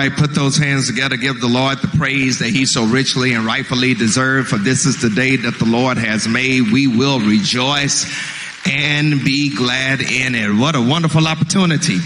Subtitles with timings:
[0.00, 1.18] Right, put those hands together.
[1.18, 4.48] Give the Lord the praise that he so richly and rightfully deserved.
[4.48, 6.72] For this is the day that the Lord has made.
[6.72, 8.10] We will rejoice
[8.66, 10.58] and be glad in it.
[10.58, 11.98] What a wonderful opportunity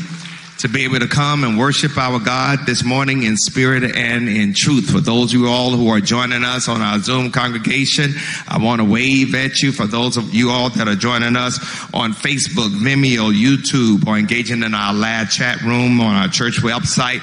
[0.59, 4.55] to be able to come and worship our God this morning in spirit and in
[4.55, 4.91] truth.
[4.91, 8.15] For those of you all who are joining us on our Zoom congregation,
[8.49, 9.71] I want to wave at you.
[9.71, 11.59] For those of you all that are joining us
[11.95, 17.21] on Facebook, Vimeo, YouTube, or engaging in our live chat room on our church website,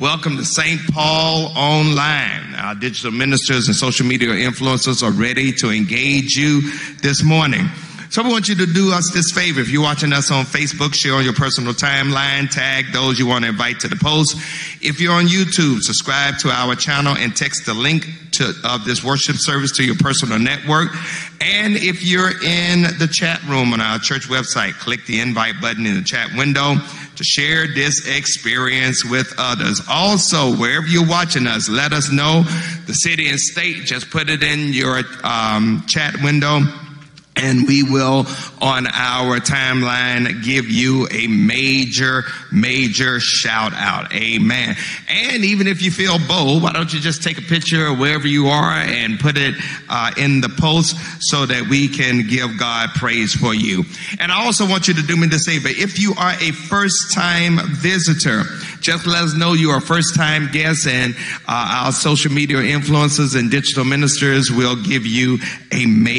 [0.00, 0.80] Welcome to St.
[0.92, 2.54] Paul Online.
[2.56, 6.62] Our digital ministers and social media influencers are ready to engage you
[6.96, 7.68] this morning.
[8.10, 9.60] So we want you to do us this favor.
[9.60, 13.44] If you're watching us on Facebook, share on your personal timeline, tag those you want
[13.44, 14.36] to invite to the post.
[14.82, 19.04] If you're on YouTube, subscribe to our channel and text the link to, of this
[19.04, 20.90] worship service to your personal network.
[21.40, 25.86] And if you're in the chat room on our church website, click the invite button
[25.86, 26.78] in the chat window
[27.16, 29.80] to share this experience with others.
[29.88, 32.42] Also, wherever you're watching us, let us know
[32.86, 33.84] the city and state.
[33.84, 36.60] Just put it in your um, chat window
[37.36, 38.26] and we will
[38.60, 42.22] on our timeline give you a major
[42.52, 44.12] major shout out.
[44.14, 44.76] Amen.
[45.08, 48.26] And even if you feel bold why don't you just take a picture of wherever
[48.28, 49.54] you are and put it
[49.88, 53.84] uh, in the post so that we can give god praise for you.
[54.20, 55.68] And i also want you to do me this favor.
[55.68, 58.44] If you are a first time visitor
[58.84, 61.14] just let us know you are first time guest and
[61.48, 65.38] uh, our social media influencers and digital ministers will give you
[65.72, 66.14] a major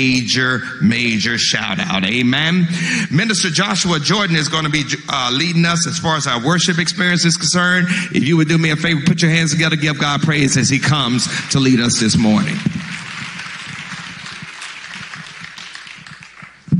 [0.82, 2.04] major major shout out.
[2.04, 2.68] Amen.
[3.12, 6.80] Minister Joshua Jordan is going to be uh, leading us as far as our worship
[6.80, 7.88] experience is concerned.
[8.14, 10.70] If you would do me a favor, put your hands together, give God praise as
[10.70, 12.56] he comes to lead us this morning.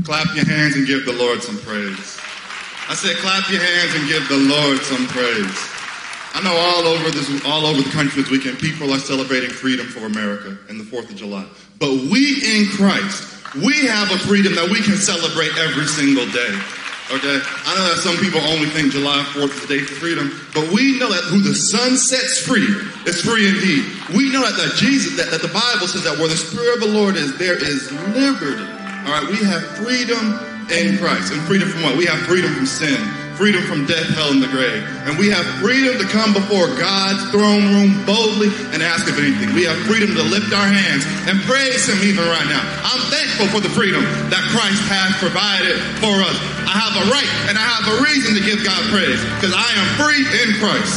[0.04, 2.20] Clap your hands and give the Lord some praise.
[2.88, 5.75] I said, clap your hands and give the Lord some praise.
[6.36, 9.86] I know all over this, all over the country this weekend, people are celebrating freedom
[9.86, 11.46] for America and the Fourth of July.
[11.78, 16.52] But we in Christ we have a freedom that we can celebrate every single day.
[17.08, 17.38] Okay?
[17.40, 20.68] I know that some people only think July 4th is the day for freedom, but
[20.74, 22.68] we know that who the Son sets free
[23.08, 23.86] is free indeed.
[24.12, 26.90] We know that, that Jesus, that, that the Bible says that where the Spirit of
[26.90, 28.66] the Lord is, there is liberty.
[29.06, 29.26] All right?
[29.30, 30.36] We have freedom
[30.68, 31.32] in Christ.
[31.32, 31.96] And freedom from what?
[31.96, 33.00] We have freedom from sin
[33.36, 34.80] freedom from death, hell, and the grave.
[35.04, 39.52] And we have freedom to come before God's throne room boldly and ask of anything.
[39.52, 42.64] We have freedom to lift our hands and praise Him even right now.
[42.82, 44.02] I'm thankful for the freedom
[44.32, 46.36] that Christ has provided for us.
[46.64, 49.68] I have a right and I have a reason to give God praise because I
[49.76, 50.96] am free in Christ.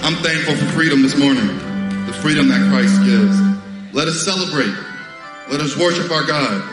[0.00, 1.46] I'm thankful for freedom this morning,
[2.08, 3.36] the freedom that Christ gives.
[3.92, 4.72] Let us celebrate.
[5.50, 6.64] Let us worship our God.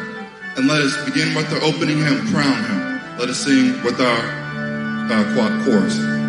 [0.56, 2.83] And let us begin with the opening hymn, Crown Him.
[3.24, 4.26] Let us sing with our
[5.10, 6.23] uh, chorus.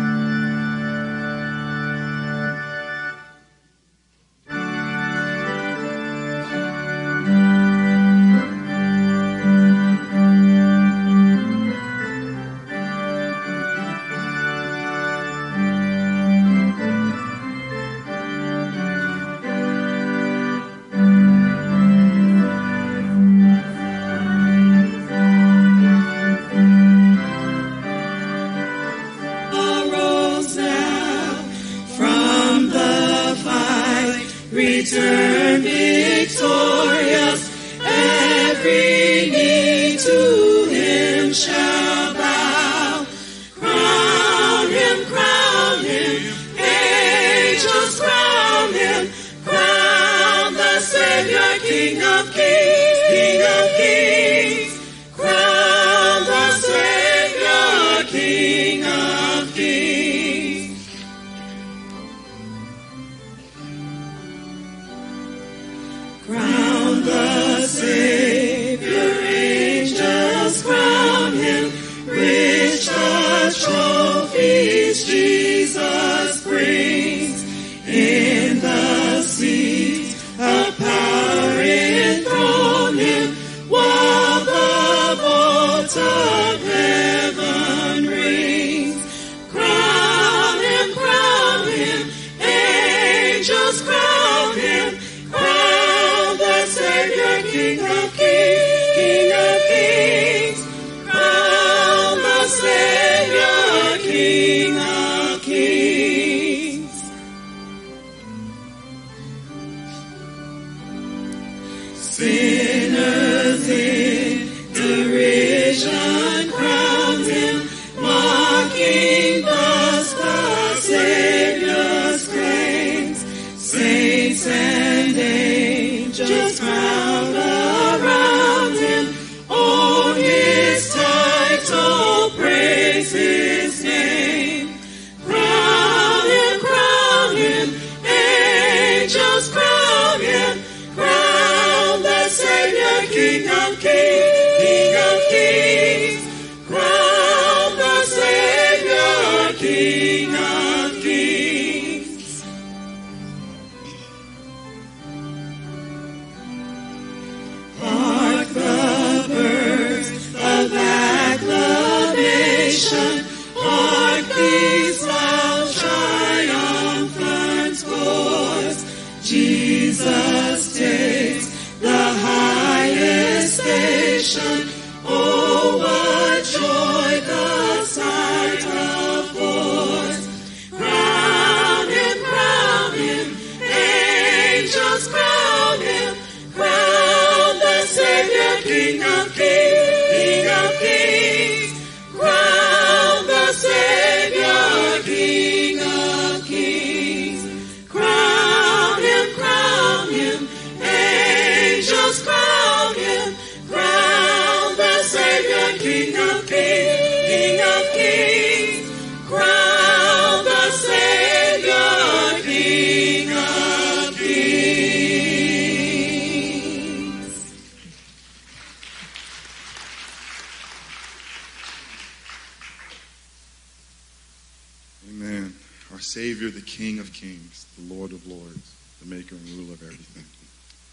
[226.75, 230.25] King of Kings, the Lord of Lords, the maker and ruler of everything.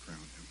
[0.06, 0.46] Crown him.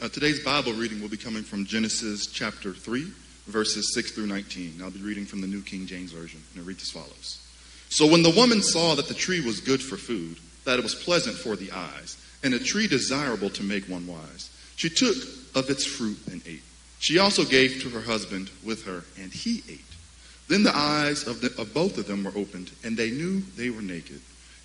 [0.00, 3.06] Uh, today's Bible reading will be coming from Genesis chapter 3,
[3.48, 4.80] verses 6 through 19.
[4.82, 7.46] I'll be reading from the New King James Version, and it reads as follows.
[7.90, 10.94] So when the woman saw that the tree was good for food, that it was
[10.94, 15.16] pleasant for the eyes, and a tree desirable to make one wise, she took
[15.54, 16.64] of its fruit and ate.
[16.98, 19.93] She also gave to her husband with her, and he ate.
[20.48, 23.70] Then the eyes of, the, of both of them were opened, and they knew they
[23.70, 24.20] were naked.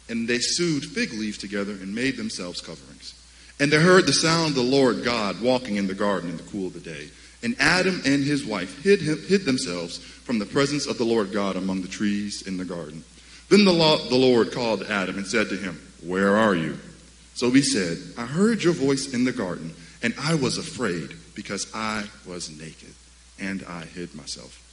[0.09, 3.13] And they sewed fig leaves together and made themselves coverings.
[3.59, 6.43] And they heard the sound of the Lord God walking in the garden in the
[6.43, 7.09] cool of the day.
[7.43, 11.31] And Adam and his wife hid, him, hid themselves from the presence of the Lord
[11.31, 13.03] God among the trees in the garden.
[13.49, 16.77] Then the, law, the Lord called Adam and said to him, Where are you?
[17.33, 21.71] So he said, I heard your voice in the garden, and I was afraid because
[21.73, 22.93] I was naked,
[23.39, 24.68] and I hid myself.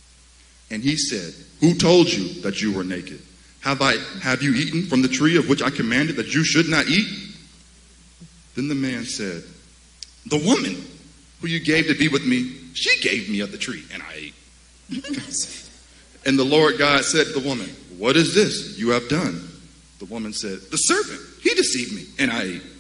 [0.71, 3.21] And he said, Who told you that you were naked?
[3.61, 6.69] Have I have you eaten from the tree of which I commanded that you should
[6.69, 7.09] not eat?
[8.55, 9.43] Then the man said,
[10.27, 10.77] The woman
[11.41, 14.15] who you gave to be with me, she gave me of the tree, and I
[14.15, 14.35] ate.
[16.27, 17.69] and the Lord God said to the woman,
[17.99, 19.49] What is this you have done?
[19.99, 22.63] The woman said, The serpent, he deceived me, and I ate.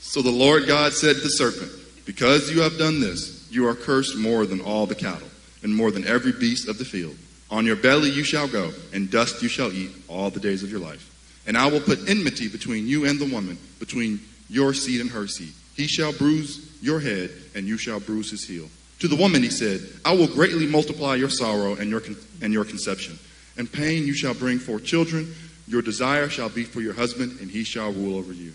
[0.00, 1.70] So the Lord God said to the serpent,
[2.06, 5.28] Because you have done this, you are cursed more than all the cattle,
[5.66, 7.16] and more than every beast of the field.
[7.50, 10.70] On your belly you shall go, and dust you shall eat all the days of
[10.70, 11.12] your life.
[11.44, 15.26] And I will put enmity between you and the woman, between your seed and her
[15.26, 15.52] seed.
[15.74, 18.68] He shall bruise your head, and you shall bruise his heel.
[19.00, 22.52] To the woman he said, I will greatly multiply your sorrow and your, con- and
[22.52, 23.18] your conception.
[23.58, 25.34] And pain you shall bring forth children.
[25.66, 28.52] Your desire shall be for your husband, and he shall rule over you.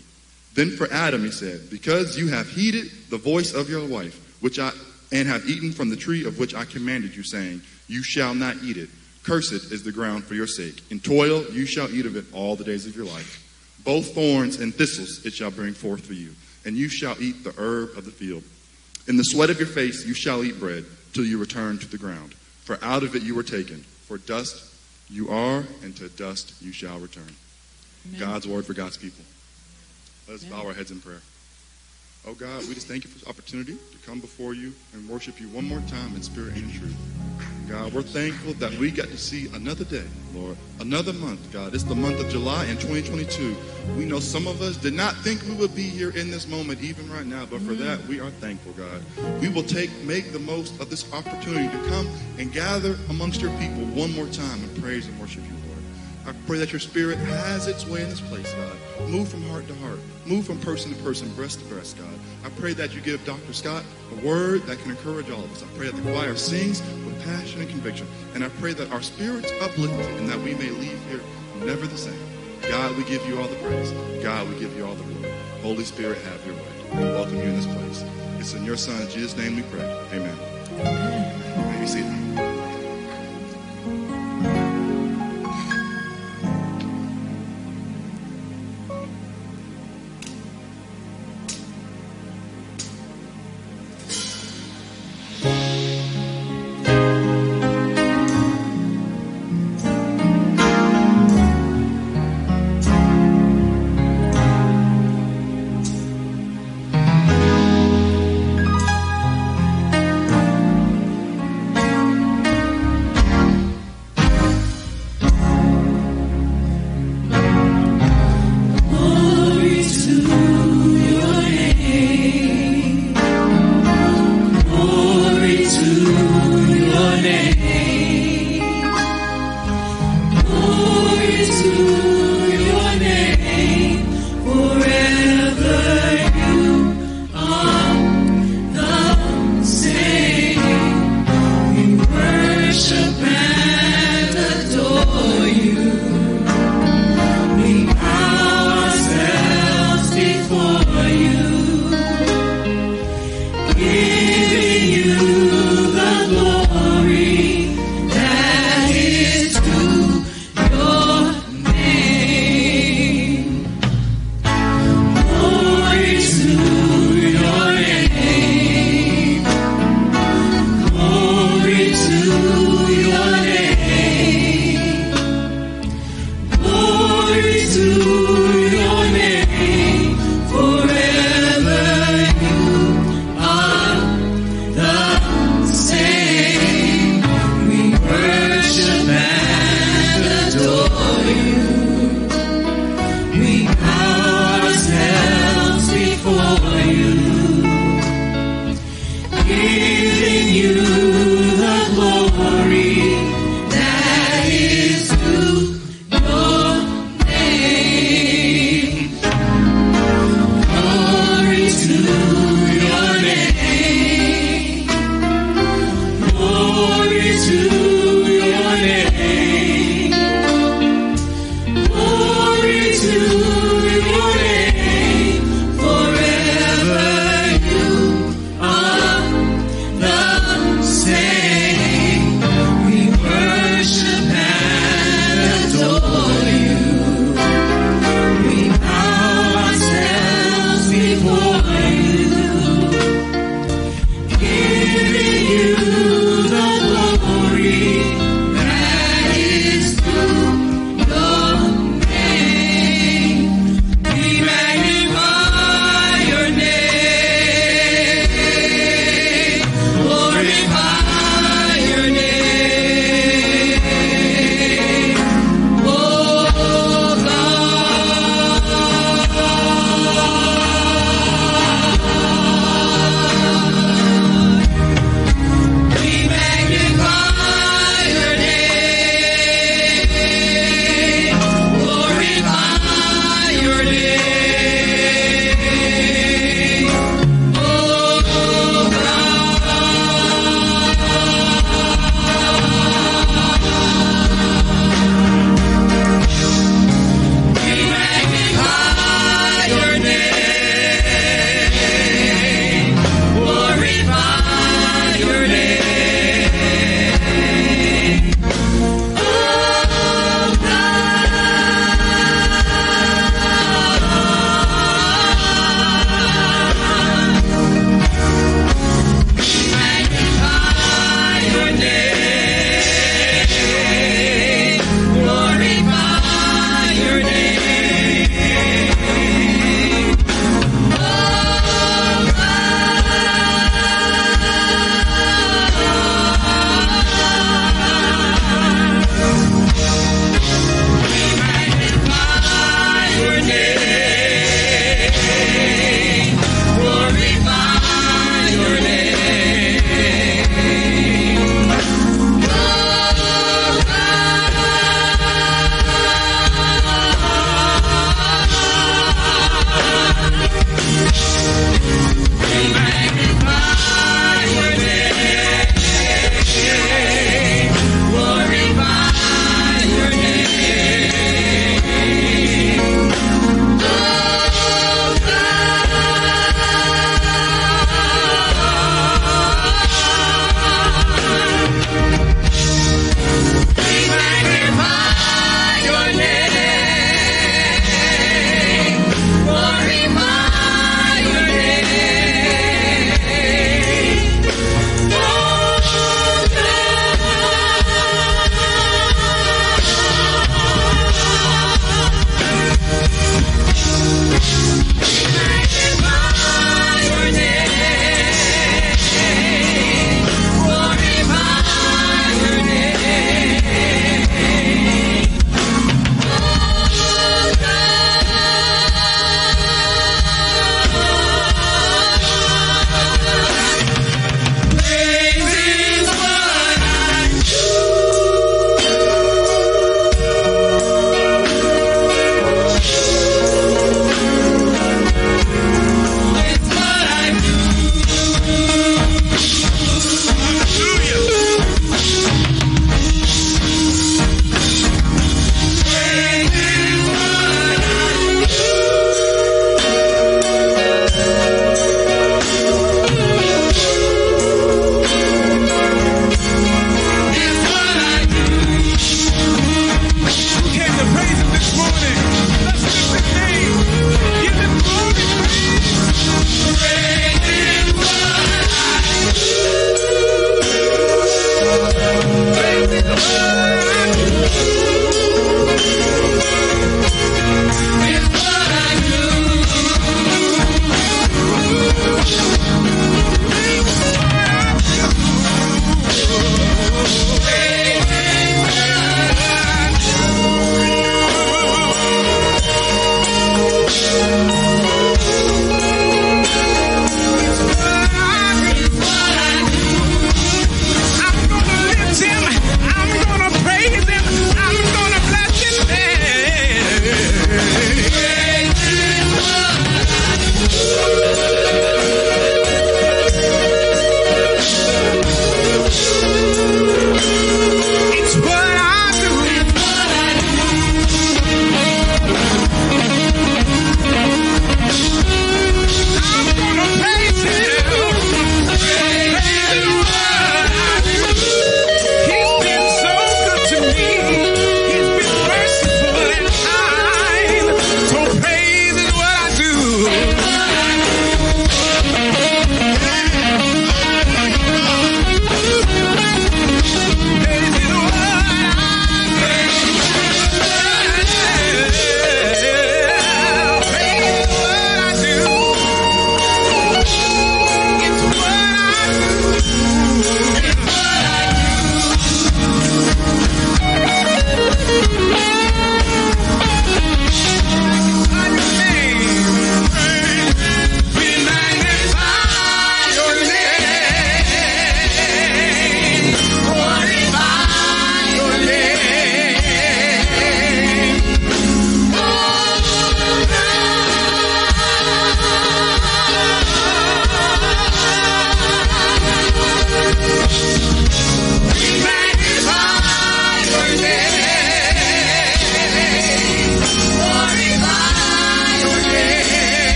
[0.54, 4.58] Then for Adam he said, Because you have heeded the voice of your wife, which
[4.58, 4.72] I
[5.12, 8.56] and have eaten from the tree of which I commanded you, saying, You shall not
[8.62, 8.88] eat it.
[9.22, 10.82] Cursed is the ground for your sake.
[10.90, 13.38] In toil you shall eat of it all the days of your life.
[13.84, 16.30] Both thorns and thistles it shall bring forth for you,
[16.64, 18.42] and you shall eat the herb of the field.
[19.06, 21.98] In the sweat of your face you shall eat bread till you return to the
[21.98, 22.34] ground.
[22.64, 23.78] For out of it you were taken.
[23.78, 24.72] For dust
[25.10, 27.34] you are, and to dust you shall return.
[28.18, 29.24] God's word for God's people.
[30.28, 31.20] Let us bow our heads in prayer.
[32.24, 35.40] Oh God, we just thank you for this opportunity to come before you and worship
[35.40, 36.94] you one more time in spirit and truth.
[37.68, 41.74] God, we're thankful that we got to see another day, Lord, another month, God.
[41.74, 43.56] It's the month of July in 2022.
[43.96, 46.80] We know some of us did not think we would be here in this moment,
[46.80, 49.02] even right now, but for that, we are thankful, God.
[49.40, 53.50] We will take, make the most of this opportunity to come and gather amongst your
[53.58, 55.61] people one more time and praise and worship you.
[56.26, 59.08] I pray that your spirit has its way in this place, God.
[59.08, 59.98] Move from heart to heart.
[60.24, 62.14] Move from person to person, breast to breast, God.
[62.44, 63.52] I pray that you give Dr.
[63.52, 65.62] Scott a word that can encourage all of us.
[65.62, 68.06] I pray that the choir sings with passion and conviction.
[68.34, 71.20] And I pray that our spirits uplift and that we may leave here
[71.64, 72.18] never the same.
[72.68, 73.90] God, we give you all the praise.
[74.22, 75.34] God, we give you all the glory.
[75.62, 76.72] Holy Spirit, have your way.
[76.94, 78.04] We welcome you in this place.
[78.38, 79.82] It's in your Son, Jesus' name we pray.
[80.12, 80.36] Amen.
[80.76, 82.21] May you see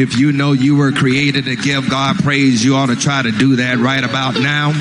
[0.00, 3.30] if you know you were created to give God praise, you ought to try to
[3.30, 4.72] do that right about now.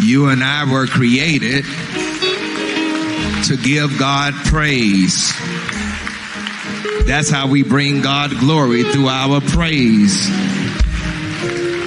[0.00, 1.64] You and I were created
[3.46, 5.32] to give God praise.
[7.04, 10.28] That's how we bring God glory through our praise.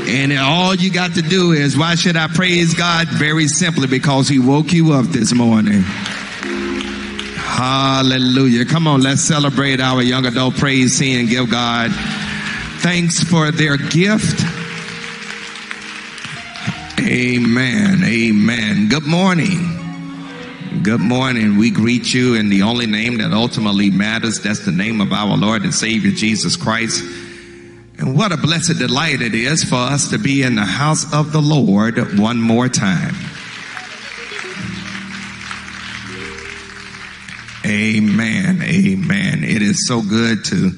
[0.10, 3.08] And all you got to do is, why should I praise God?
[3.08, 5.84] Very simply, because He woke you up this morning.
[7.60, 8.66] Hallelujah.
[8.66, 11.92] Come on, let's celebrate our young adult praise scene and give God
[12.82, 14.42] thanks for their gift.
[17.00, 18.04] Amen.
[18.04, 18.88] Amen.
[18.88, 20.82] Good morning.
[20.84, 21.58] Good morning.
[21.58, 24.40] We greet you in the only name that ultimately matters.
[24.40, 27.04] That's the name of our Lord and Savior Jesus Christ.
[27.98, 31.34] And what a blessed delight it is for us to be in the house of
[31.34, 33.16] the Lord one more time.
[37.66, 38.62] Amen.
[38.62, 39.44] Amen.
[39.44, 40.72] It is so good to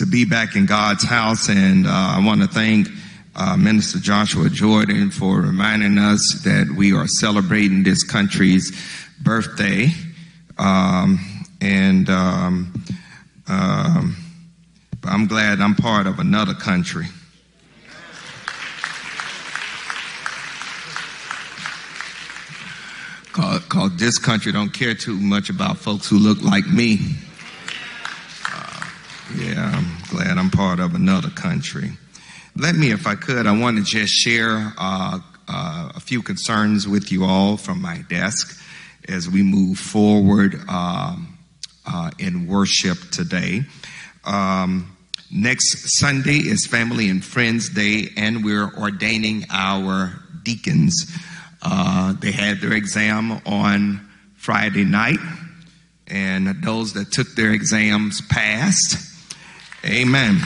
[0.00, 2.88] to be back in God's house, and uh, I want to thank
[3.36, 8.72] uh, Minister Joshua Jordan for reminding us that we are celebrating this country's
[9.20, 9.88] birthday,
[10.56, 11.20] um,
[11.60, 12.82] and um,
[13.46, 14.16] um,
[15.04, 17.04] I'm glad I'm part of another country.
[23.68, 26.98] Called this country don't care too much about folks who look like me.
[29.36, 31.92] Yeah, I'm glad I'm part of another country.
[32.56, 36.88] Let me, if I could, I want to just share uh, uh, a few concerns
[36.88, 38.60] with you all from my desk
[39.08, 41.38] as we move forward um,
[41.86, 43.62] uh, in worship today.
[44.24, 44.96] Um,
[45.30, 50.12] next Sunday is Family and Friends Day, and we're ordaining our
[50.42, 51.06] deacons.
[51.62, 55.20] Uh, they had their exam on Friday night,
[56.08, 59.06] and those that took their exams passed.
[59.84, 60.38] Amen.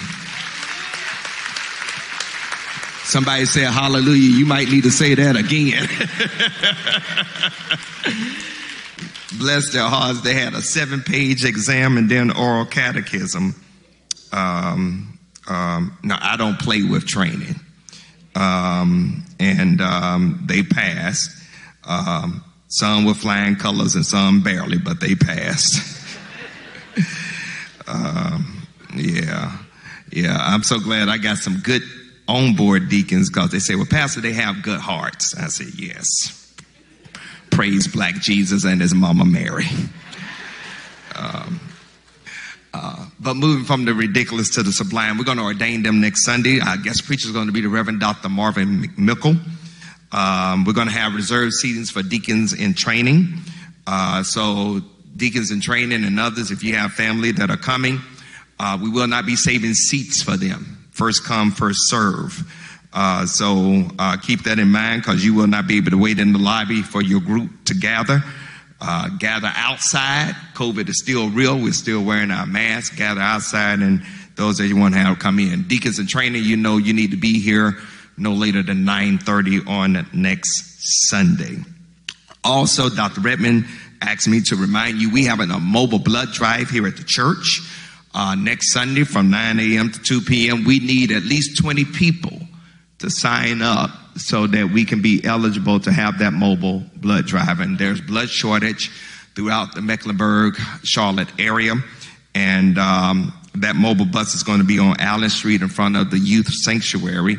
[3.05, 4.39] Somebody said hallelujah.
[4.39, 5.87] You might need to say that again.
[9.39, 10.23] Bless their hearts.
[10.23, 13.55] They had a seven page exam and then oral catechism.
[14.33, 17.61] Um, um, now, I don't play with training
[18.35, 21.31] um, and um, they passed.
[21.85, 26.03] Um, some with flying colors and some barely, but they passed.
[28.95, 29.57] Yeah,
[30.11, 30.37] yeah.
[30.39, 31.83] I'm so glad I got some good
[32.29, 36.41] on-board deacons because they say, "Well, Pastor, they have good hearts." I said, "Yes."
[37.51, 39.67] Praise Black Jesus and His Mama Mary.
[41.15, 41.61] Um,
[42.73, 46.25] uh, but moving from the ridiculous to the sublime, we're going to ordain them next
[46.25, 46.59] Sunday.
[46.61, 48.29] Our guest preacher is going to be the Reverend Dr.
[48.29, 49.39] Marvin McMickle.
[50.11, 53.35] Um, we're going to have reserved seatings for deacons in training.
[53.87, 54.81] Uh, so,
[55.17, 58.01] deacons in training and others, if you have family that are coming,
[58.59, 60.87] uh, we will not be saving seats for them.
[60.91, 62.43] First come, first serve.
[62.93, 66.19] Uh, so uh, keep that in mind because you will not be able to wait
[66.21, 68.23] in the lobby for your group to gather
[68.81, 70.35] uh, gather outside.
[70.55, 71.59] COVID is still real.
[71.59, 72.95] We're still wearing our masks.
[72.95, 74.03] Gather outside, and
[74.37, 75.67] those that you want to have come in.
[75.69, 77.79] Deacons and training, you know, you need to be here
[78.17, 81.57] no later than 9:30 on next Sunday.
[82.43, 83.23] Also, Dr.
[83.23, 83.65] Redmond
[84.03, 87.63] asked me to remind you we have a mobile blood drive here at the church
[88.15, 89.91] uh, next Sunday from 9 a.m.
[89.91, 90.65] to 2 p.m.
[90.65, 92.39] We need at least 20 people
[92.99, 97.61] to sign up so that we can be eligible to have that mobile blood drive.
[97.61, 98.91] And there's blood shortage
[99.35, 101.75] throughout the Mecklenburg, Charlotte area.
[102.35, 106.11] And um, that mobile bus is going to be on Allen Street in front of
[106.11, 107.37] the youth sanctuary.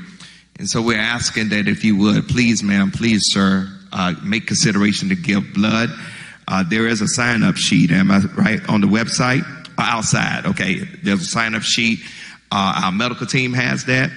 [0.57, 5.09] And so we're asking that if you would, please, ma'am, please, sir, uh, make consideration
[5.09, 5.89] to give blood.
[6.47, 9.43] Uh, there is a sign up sheet, am I right, on the website?
[9.83, 10.75] Outside, okay.
[11.03, 11.99] There's a sign up sheet.
[12.51, 14.11] Uh, our medical team has that.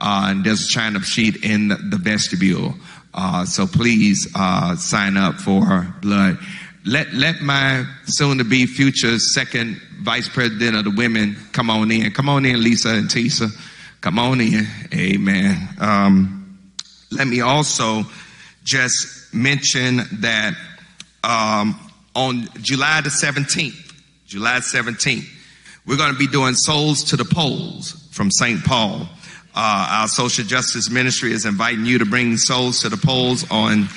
[0.00, 2.74] Uh, and there's a sign up sheet in the vestibule.
[3.14, 6.38] Uh, so please uh, sign up for blood.
[6.84, 11.90] Let let my soon to be future second vice president of the women come on
[11.90, 12.10] in.
[12.12, 13.50] Come on in, Lisa and Tisa.
[14.00, 14.66] Come on in.
[14.94, 15.68] Amen.
[15.80, 16.58] Um,
[17.10, 18.04] let me also
[18.64, 20.54] just mention that
[21.24, 21.78] um,
[22.14, 23.87] on July the 17th,
[24.28, 25.26] July 17th,
[25.86, 28.62] we're going to be doing Souls to the Polls from St.
[28.62, 29.08] Paul.
[29.54, 33.88] Uh, our social justice ministry is inviting you to bring souls to the polls on,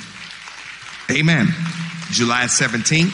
[1.12, 1.48] amen,
[2.12, 3.12] July 17th.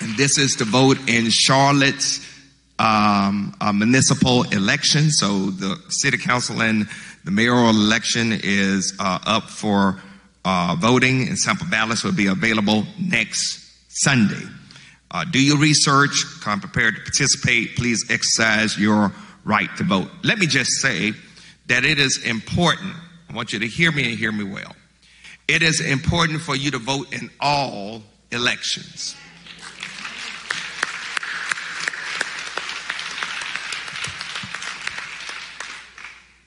[0.00, 2.24] And this is to vote in Charlotte's
[2.78, 5.10] um, municipal election.
[5.10, 6.88] So the city council and
[7.24, 10.00] the mayoral election is uh, up for
[10.44, 14.46] uh, voting, and sample ballots will be available next Sunday.
[15.10, 17.76] Uh, do your research, come prepared to participate.
[17.76, 19.12] Please exercise your
[19.44, 20.08] right to vote.
[20.24, 21.12] Let me just say
[21.66, 22.94] that it is important.
[23.30, 24.74] I want you to hear me and hear me well.
[25.48, 29.14] It is important for you to vote in all elections.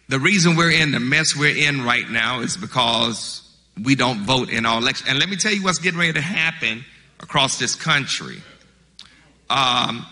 [0.10, 3.48] The reason we're in the mess we're in right now is because
[3.82, 5.08] we don't vote in all elections.
[5.08, 6.84] And let me tell you what's getting ready to happen
[7.20, 8.42] across this country.
[9.50, 10.06] Um,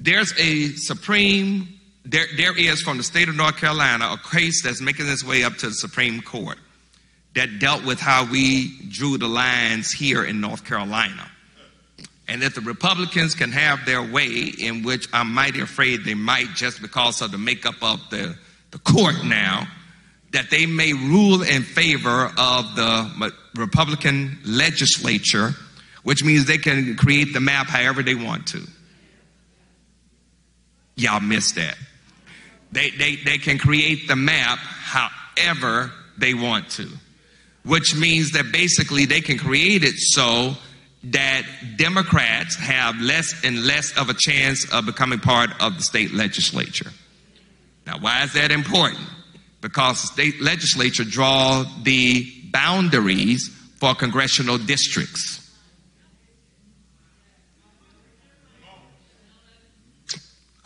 [0.00, 1.68] there's a Supreme,
[2.04, 5.44] there, there is from the state of North Carolina a case that's making its way
[5.44, 6.58] up to the Supreme Court
[7.34, 11.30] that dealt with how we drew the lines here in North Carolina.
[12.28, 16.54] And if the Republicans can have their way, in which I'm mighty afraid they might
[16.54, 18.36] just because of the makeup of the
[18.74, 19.68] the court now
[20.32, 25.54] that they may rule in favor of the Republican legislature,
[26.04, 28.62] which means they can create the map however they want to.
[30.96, 31.76] Y'all missed that.
[32.70, 36.88] They, they, they can create the map however they want to,
[37.64, 40.54] which means that basically they can create it so
[41.04, 41.42] that
[41.76, 46.90] Democrats have less and less of a chance of becoming part of the state legislature.
[47.86, 49.06] Now, why is that important?
[49.60, 55.43] Because the state legislature draw the boundaries for congressional districts.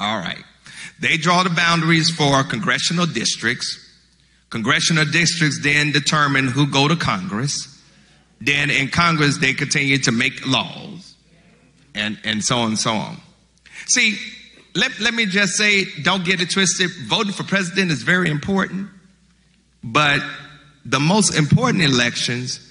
[0.00, 0.44] All right.
[1.00, 3.84] They draw the boundaries for congressional districts.
[4.50, 7.74] Congressional districts then determine who go to Congress.
[8.40, 11.14] Then in Congress, they continue to make laws
[11.94, 13.20] and, and so on and so on.
[13.86, 14.16] See,
[14.74, 16.90] let, let me just say, don't get it twisted.
[17.06, 18.88] Voting for president is very important,
[19.82, 20.22] but
[20.84, 22.64] the most important elections.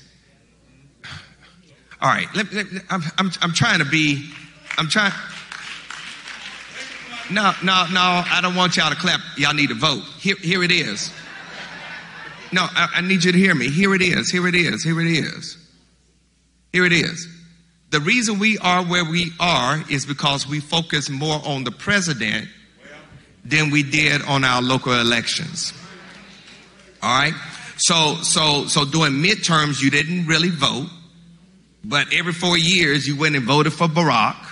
[2.02, 4.30] All right, let, let, I'm, I'm, I'm trying to be,
[4.78, 5.12] I'm trying.
[7.30, 9.20] No, no, no, I don't want y'all to clap.
[9.38, 10.04] Y'all need to vote.
[10.20, 11.12] Here, here it is.
[12.54, 13.70] No, I, I need you to hear me.
[13.70, 14.30] Here it is.
[14.30, 14.84] Here it is.
[14.84, 15.58] Here it is.
[16.72, 17.28] Here it is.
[17.90, 22.48] The reason we are where we are is because we focus more on the president
[23.44, 25.74] than we did on our local elections.
[27.02, 27.34] All right?
[27.78, 30.90] So so so during midterms you didn't really vote,
[31.84, 34.47] but every 4 years you went and voted for Barack.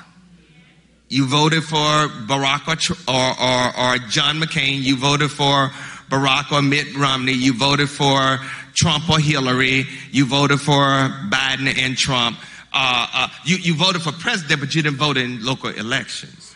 [1.07, 4.81] You voted for Barack or, or, or, John McCain.
[4.81, 5.69] You voted for
[6.09, 7.33] Barack or Mitt Romney.
[7.33, 8.39] You voted for
[8.73, 9.85] Trump or Hillary.
[10.11, 10.81] You voted for
[11.29, 12.37] Biden and Trump
[12.75, 16.55] uh, uh, you, you voted for president, but you didn't vote in local elections.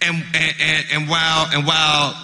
[0.00, 2.14] And, and, and, while, and while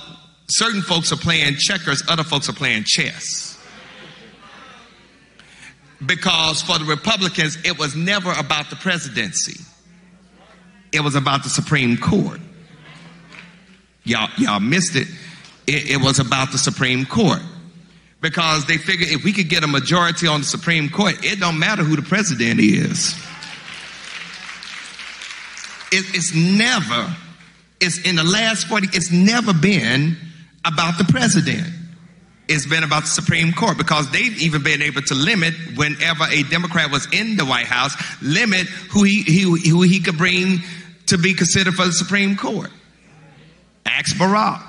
[0.48, 3.62] certain folks are playing checkers, other folks are playing chess.
[6.04, 9.62] Because for the Republicans, it was never about the presidency.
[10.94, 12.40] It was about the Supreme Court.
[14.04, 15.08] Y'all, y'all missed it.
[15.66, 15.90] it.
[15.90, 17.40] It was about the Supreme Court
[18.20, 21.58] because they figure if we could get a majority on the Supreme Court, it don't
[21.58, 23.12] matter who the president is.
[25.90, 27.12] It, it's never,
[27.80, 30.16] it's in the last 40, it's never been
[30.64, 31.66] about the president.
[32.46, 36.42] It's been about the Supreme Court because they've even been able to limit whenever a
[36.44, 40.60] Democrat was in the White House, limit who he, he who he could bring
[41.06, 42.70] to be considered for the Supreme Court.
[43.86, 44.62] Ask Barack.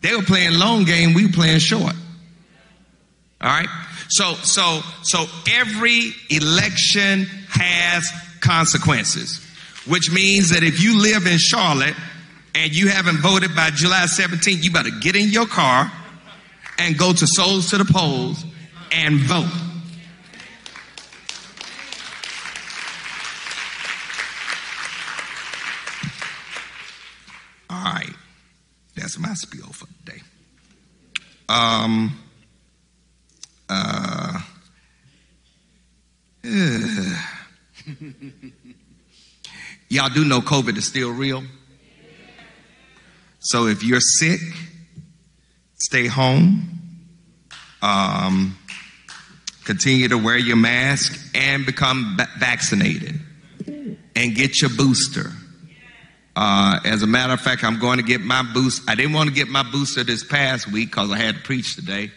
[0.00, 1.94] They were playing long game, we were playing short.
[3.40, 3.68] All right?
[4.08, 9.44] So so so every election has consequences,
[9.86, 11.94] which means that if you live in Charlotte
[12.54, 15.92] and you haven't voted by July 17th, you better get in your car
[16.78, 18.44] and go to Souls to the Polls
[18.90, 19.69] and vote.
[27.92, 28.14] Right.
[28.94, 30.20] That's my spiel for today.
[31.48, 32.16] Um,
[33.68, 34.38] uh,
[39.88, 41.42] Y'all do know COVID is still real.
[43.40, 44.38] So if you're sick,
[45.74, 46.68] stay home.
[47.82, 48.56] Um,
[49.64, 53.18] continue to wear your mask and become vaccinated
[54.14, 55.32] and get your booster.
[56.42, 58.88] Uh, as a matter of fact, I'm going to get my boost.
[58.88, 61.76] I didn't want to get my booster this past week because I had to preach
[61.76, 62.10] today.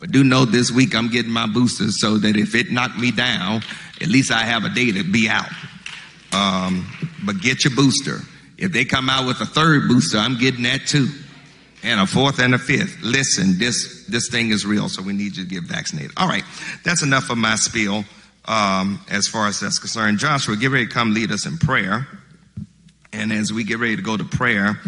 [0.00, 3.12] But do know this week I'm getting my booster so that if it knocked me
[3.12, 3.62] down,
[4.00, 5.50] at least I have a day to be out.
[6.32, 6.86] Um,
[7.24, 8.18] but get your booster.
[8.56, 11.08] If they come out with a third booster, I'm getting that too.
[11.84, 12.98] And a fourth and a fifth.
[13.02, 16.10] Listen, this, this thing is real, so we need you to get vaccinated.
[16.16, 16.42] All right,
[16.84, 18.04] that's enough of my spiel.
[18.48, 20.18] um, as far as that's concerned.
[20.18, 22.08] Joshua, get ready to come lead us in prayer.
[23.12, 24.80] And as we get ready to go to prayer,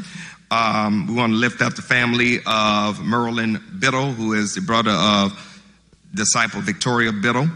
[0.51, 4.91] um, we want to lift up the family of Merlin Biddle, who is the brother
[4.91, 5.33] of
[6.13, 7.49] disciple Victoria Biddle,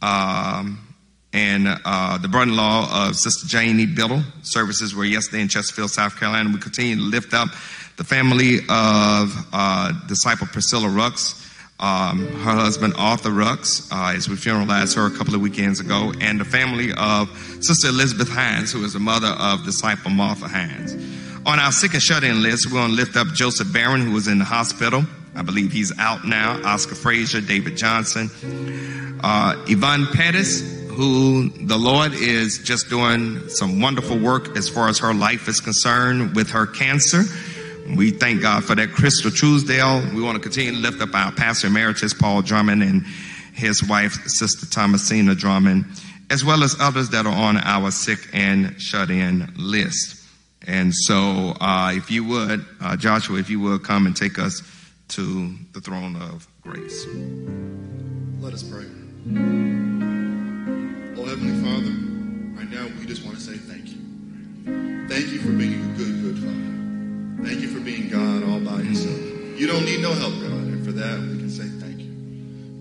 [0.00, 0.86] um,
[1.32, 4.22] and uh, the brother-in-law of Sister Janie Biddle.
[4.42, 6.50] Services were yesterday in Chesterfield, South Carolina.
[6.52, 7.48] We continue to lift up
[7.96, 11.51] the family of uh, disciple Priscilla Rux,
[11.82, 16.12] um, her husband Arthur Rux, uh, as we funeralized her a couple of weekends ago,
[16.20, 17.28] and the family of
[17.60, 20.94] Sister Elizabeth Hines, who is the mother of disciple Martha Hines.
[21.44, 24.28] On our sick and shut-in list, we're going to lift up Joseph Barron, who was
[24.28, 25.02] in the hospital.
[25.34, 26.60] I believe he's out now.
[26.64, 28.30] Oscar Frazier, David Johnson,
[29.24, 34.98] uh, Yvonne Pettis, who the Lord is just doing some wonderful work as far as
[35.00, 37.24] her life is concerned with her cancer.
[37.96, 38.92] We thank God for that.
[38.92, 40.02] Crystal Truesdale.
[40.14, 43.04] We want to continue to lift up our pastor emeritus, Paul Drummond, and
[43.54, 45.84] his wife, Sister Thomasina Drummond,
[46.30, 50.24] as well as others that are on our sick and shut in list.
[50.66, 54.62] And so, uh, if you would, uh, Joshua, if you would come and take us
[55.08, 57.06] to the throne of grace.
[58.40, 58.86] Let us pray.
[61.14, 61.92] Oh, Heavenly Father,
[62.56, 65.08] right now we just want to say thank you.
[65.08, 66.91] Thank you for being a good, good Father.
[67.42, 69.18] Thank you for being God all by yourself.
[69.58, 72.12] You don't need no help, God, and for that we can say thank you.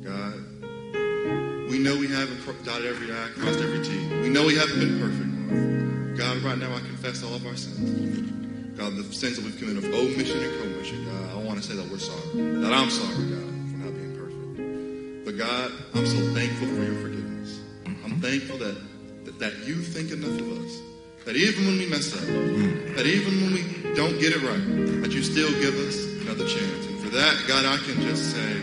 [0.03, 4.07] God, we know we haven't dotted every I, crossed every T.
[4.21, 6.17] We know we haven't been perfect, Lord.
[6.17, 8.31] God, right now I confess all of our sins.
[8.77, 11.75] God, the sins that we've committed of omission and commission, God, I want to say
[11.75, 12.61] that we're sorry.
[12.61, 15.25] That I'm sorry, God, for not being perfect.
[15.25, 17.59] But God, I'm so thankful for your forgiveness.
[18.05, 18.77] I'm thankful that,
[19.25, 20.90] that, that you think enough of us.
[21.25, 22.95] That even when we mess up, hmm.
[22.95, 26.87] that even when we don't get it right, that you still give us another chance.
[26.87, 28.53] And for that, God, I can just say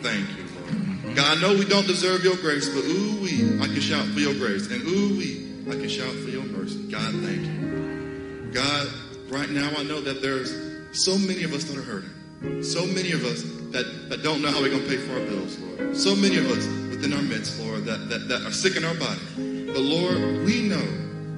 [0.00, 0.70] thank you, Lord.
[0.70, 1.14] Hmm.
[1.14, 4.20] God, I know we don't deserve your grace, but ooh wee, I can shout for
[4.20, 4.70] your grace.
[4.70, 6.88] And ooh wee, I can shout for your mercy.
[6.90, 8.50] God, thank you.
[8.52, 8.88] God,
[9.28, 10.56] right now I know that there's
[10.92, 12.62] so many of us that are hurting.
[12.62, 15.26] So many of us that, that don't know how we're going to pay for our
[15.26, 15.96] bills, Lord.
[15.96, 18.94] So many of us within our midst, Lord, that, that, that are sick in our
[18.94, 19.20] body.
[19.66, 20.82] But Lord, we know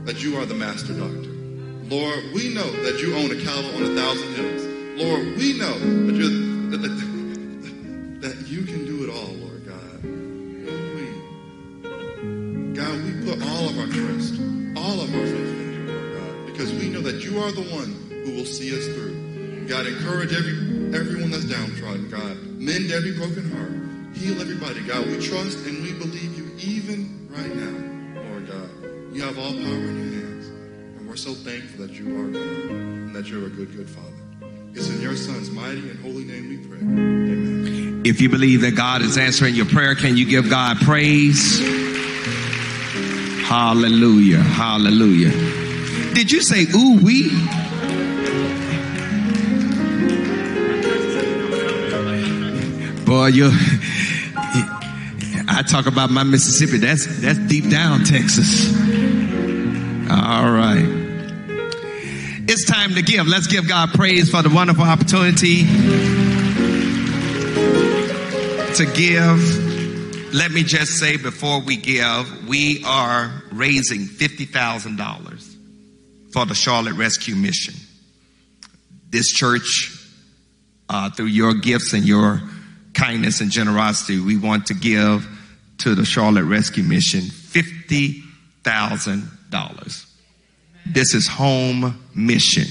[0.08, 1.28] that you are the master doctor.
[1.84, 4.64] Lord, we know that you own a cattle on a thousand hills.
[4.96, 6.32] Lord, we know that you're
[6.70, 10.02] that, that, that you can do it all, Lord God.
[10.96, 11.12] We,
[12.72, 14.40] God, we put all of our trust,
[14.80, 17.68] all of our faith in you, Lord God, because we know that you are the
[17.68, 19.68] one who will see us through.
[19.68, 20.56] God, encourage every
[20.96, 22.34] everyone that's downtrodden, God.
[22.56, 24.16] Mend every broken heart.
[24.16, 25.06] Heal everybody, God.
[25.06, 28.77] We trust and we believe you even right now, Lord God.
[29.18, 30.46] You have all power in your hands.
[30.46, 34.14] And we're so thankful that you are God and that you're a good, good Father.
[34.74, 36.78] It's in your Son's mighty and holy name we pray.
[36.78, 38.02] Amen.
[38.04, 41.58] If you believe that God is answering your prayer, can you give God praise?
[43.44, 44.38] Hallelujah.
[44.38, 45.32] Hallelujah.
[46.14, 47.30] Did you say ooh we?
[53.04, 53.50] Boy, you
[55.50, 56.76] I talk about my Mississippi.
[56.78, 58.97] That's that's deep down Texas.
[60.10, 61.08] All right.
[62.50, 63.26] It's time to give.
[63.26, 65.66] Let's give God praise for the wonderful opportunity
[68.74, 70.32] to give.
[70.32, 75.56] Let me just say before we give, we are raising $50,000
[76.32, 77.74] for the Charlotte Rescue Mission.
[79.10, 79.92] This church,
[80.88, 82.40] uh, through your gifts and your
[82.94, 85.28] kindness and generosity, we want to give
[85.78, 89.37] to the Charlotte Rescue Mission $50,000.
[90.86, 92.66] This is home mission.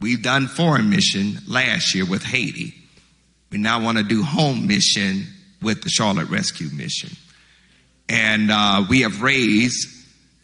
[0.00, 2.74] We've done foreign mission last year with Haiti.
[3.50, 5.26] We now want to do home mission
[5.62, 7.16] with the Charlotte Rescue Mission.
[8.08, 9.88] And uh, we have raised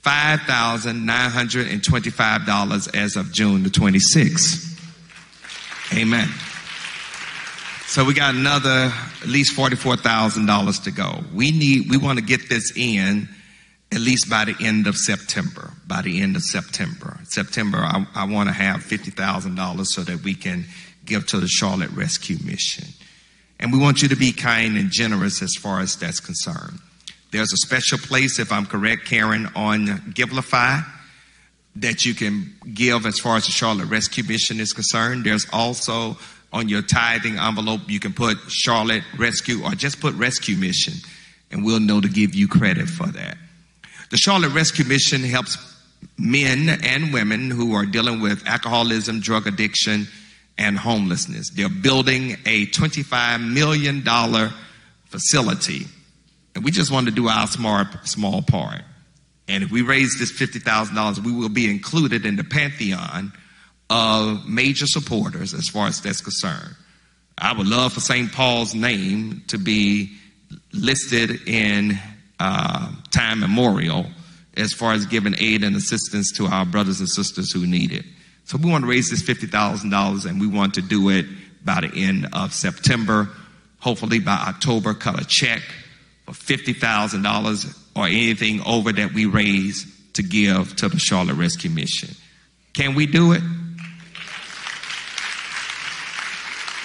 [0.03, 4.71] $5,925 as of June the 26th.
[5.97, 6.29] Amen.
[7.87, 11.23] So we got another at least $44,000 to go.
[11.35, 13.29] We need, we want to get this in
[13.93, 15.73] at least by the end of September.
[15.87, 17.19] By the end of September.
[17.25, 20.65] September, I, I want to have $50,000 so that we can
[21.05, 22.89] give to the Charlotte Rescue Mission.
[23.61, 26.79] And we want you to be kind and generous as far as that's concerned.
[27.31, 30.85] There's a special place, if I'm correct, Karen, on Givelify
[31.77, 35.25] that you can give as far as the Charlotte Rescue Mission is concerned.
[35.25, 36.17] There's also
[36.53, 40.95] on your tithing envelope, you can put Charlotte Rescue or just put Rescue Mission,
[41.51, 43.39] and we'll know to give you credit for that.
[44.13, 45.57] The Charlotte Rescue Mission helps
[46.19, 50.07] men and women who are dealing with alcoholism, drug addiction,
[50.59, 51.49] and homelessness.
[51.49, 54.03] They're building a $25 million
[55.07, 55.87] facility
[56.55, 58.83] And we just want to do our small, small part.
[59.49, 63.33] And if we raise this $50,000, we will be included in the pantheon
[63.89, 66.77] of major supporters as far as that's concerned.
[67.39, 68.31] I would love for St.
[68.31, 70.19] Paul's name to be
[70.75, 71.99] listed in
[72.43, 74.05] uh, time memorial
[74.57, 78.05] as far as giving aid and assistance to our brothers and sisters who need it.
[78.47, 81.25] So we want to raise this $50,000 and we want to do it
[81.65, 83.29] by the end of September.
[83.79, 85.63] Hopefully by October, cut a check
[86.27, 92.11] for $50,000 or anything over that we raise to give to the Charlotte Rescue Mission.
[92.73, 93.43] Can we do it?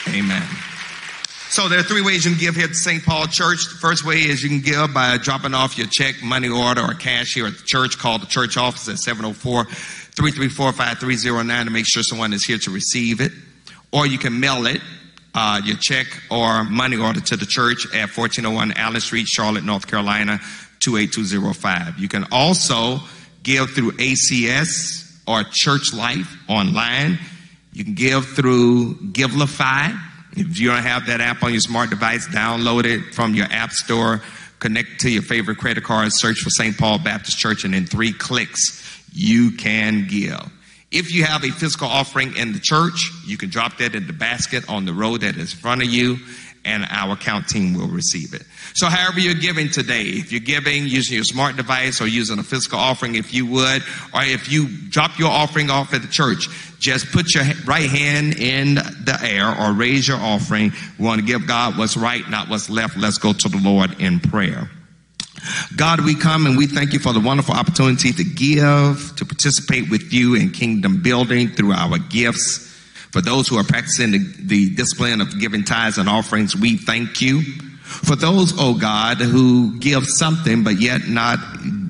[0.10, 0.48] Amen.
[1.50, 3.04] So there are three ways you can give here at St.
[3.04, 3.70] Paul Church.
[3.70, 6.94] The first way is you can give by dropping off your check, money order, or
[6.94, 7.98] cash here at the church.
[7.98, 12.70] Call the church office at 704 334 5309 to make sure someone is here to
[12.70, 13.32] receive it.
[13.94, 14.82] Or you can mail it,
[15.34, 19.88] uh, your check or money order to the church at 1401 Allen Street, Charlotte, North
[19.88, 20.42] Carolina,
[20.80, 21.98] 28205.
[21.98, 23.00] You can also
[23.44, 27.20] give through ACS or Church Life online.
[27.72, 29.98] You can give through Givelify.
[30.40, 33.72] If you don't have that app on your smart device, download it from your app
[33.72, 34.22] store,
[34.60, 36.78] connect to your favorite credit card, search for St.
[36.78, 40.40] Paul Baptist Church, and in three clicks, you can give.
[40.92, 44.14] If you have a physical offering in the church, you can drop that in the
[44.14, 46.18] basket on the road that is in front of you,
[46.68, 48.44] and our account team will receive it.
[48.74, 52.44] So, however you're giving today, if you're giving using your smart device or using a
[52.44, 53.82] physical offering, if you would,
[54.14, 56.48] or if you drop your offering off at the church,
[56.80, 60.72] just put your right hand in the air or raise your offering.
[61.00, 62.98] We want to give God what's right, not what's left.
[62.98, 64.70] Let's go to the Lord in prayer.
[65.76, 69.90] God, we come and we thank you for the wonderful opportunity to give, to participate
[69.90, 72.66] with you in kingdom building through our gifts.
[73.12, 77.22] For those who are practicing the, the discipline of giving tithes and offerings, we thank
[77.22, 77.42] you.
[77.42, 81.40] For those, oh God, who give something but yet not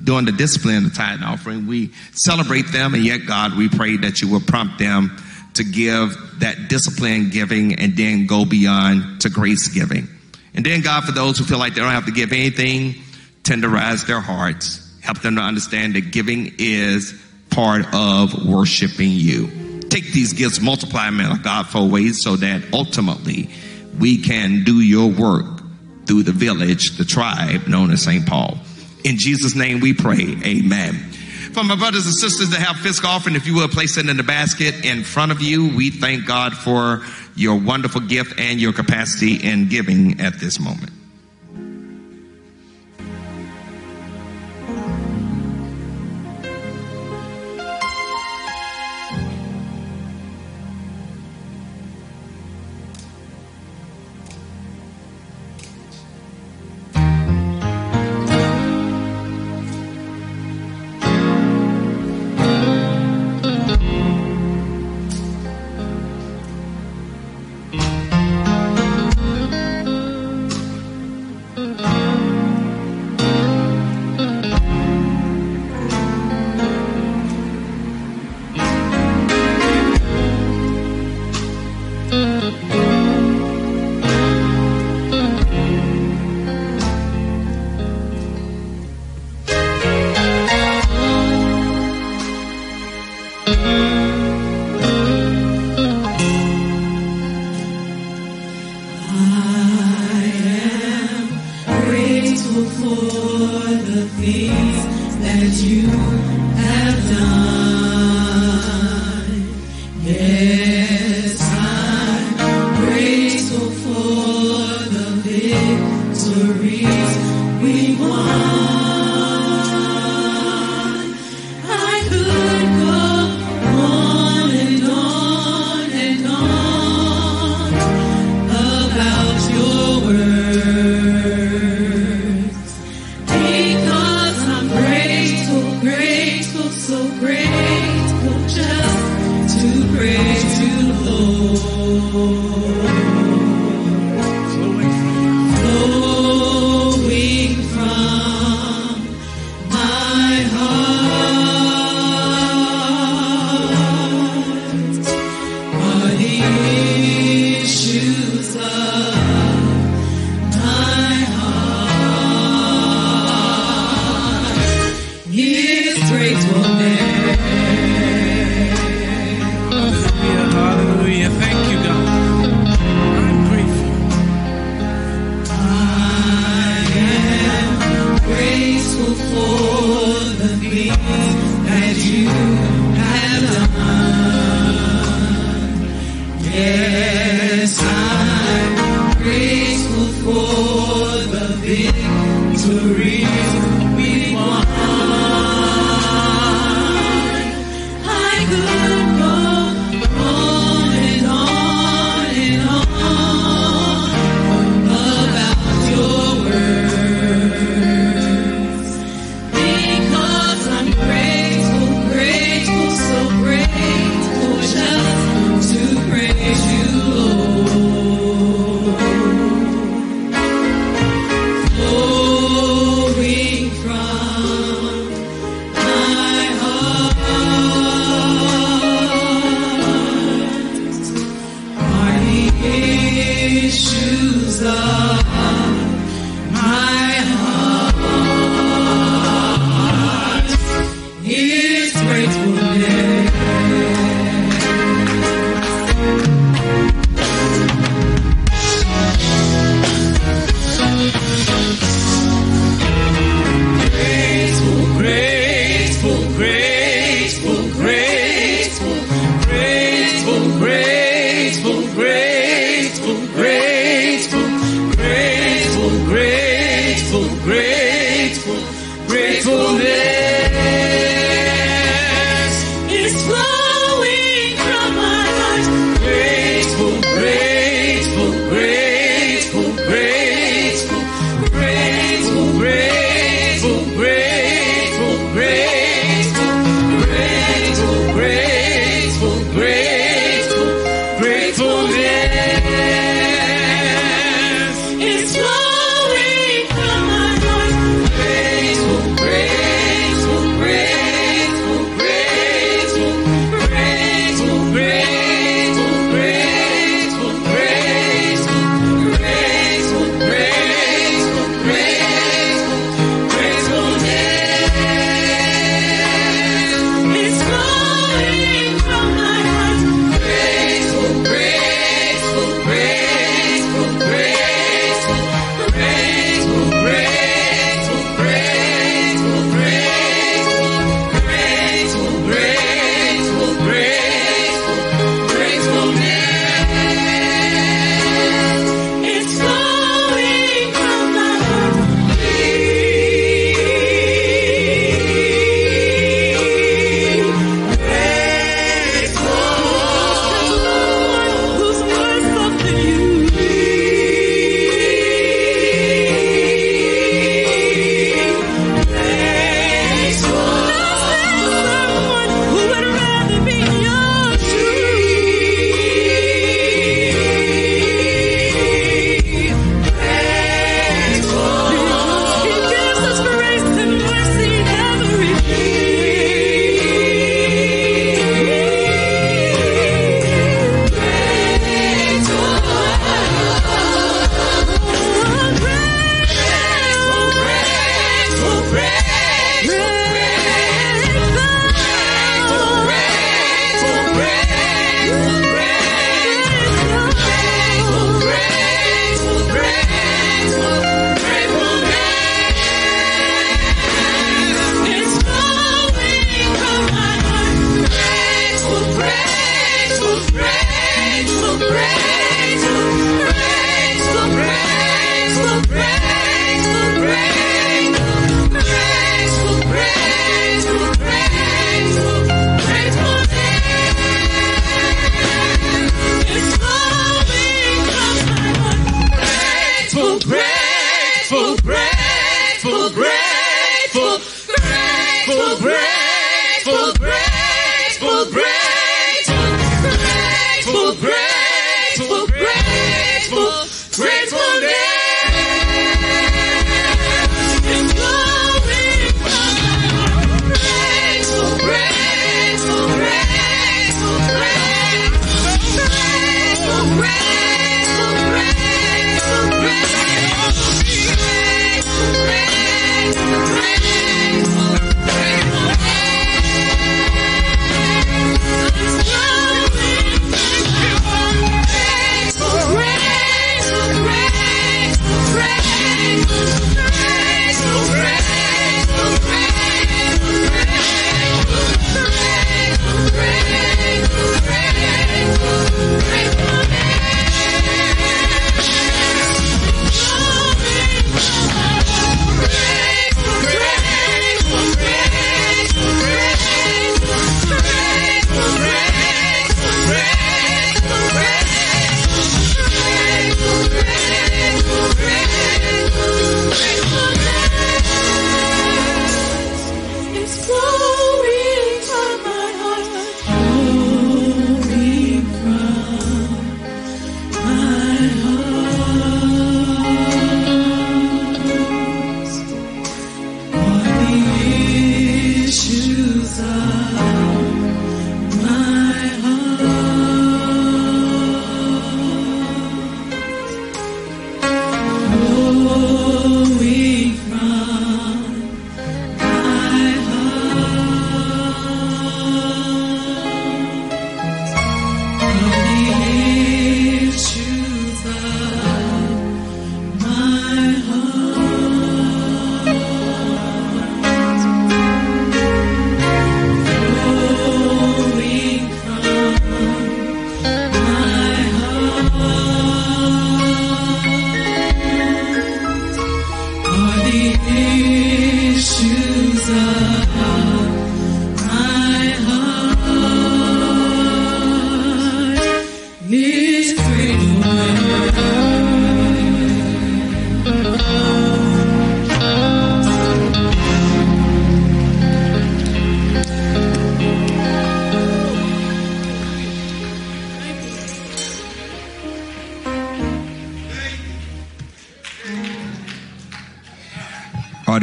[0.04, 3.96] doing the discipline of tithe and offering, we celebrate them and yet, God, we pray
[3.98, 5.16] that you will prompt them
[5.54, 10.06] to give that discipline giving and then go beyond to grace giving.
[10.54, 12.94] And then, God, for those who feel like they don't have to give anything,
[13.42, 19.50] tenderize their hearts, help them to understand that giving is part of worshiping you.
[19.88, 23.50] Take these gifts, multiply them in a Godful ways so that ultimately
[23.98, 25.62] we can do your work
[26.06, 28.26] through the village, the tribe known as St.
[28.26, 28.58] Paul.
[29.04, 30.94] In Jesus' name we pray, amen.
[31.52, 34.16] For my brothers and sisters that have physical offering, if you will place it in
[34.16, 37.02] the basket in front of you, we thank God for
[37.34, 40.92] your wonderful gift and your capacity in giving at this moment.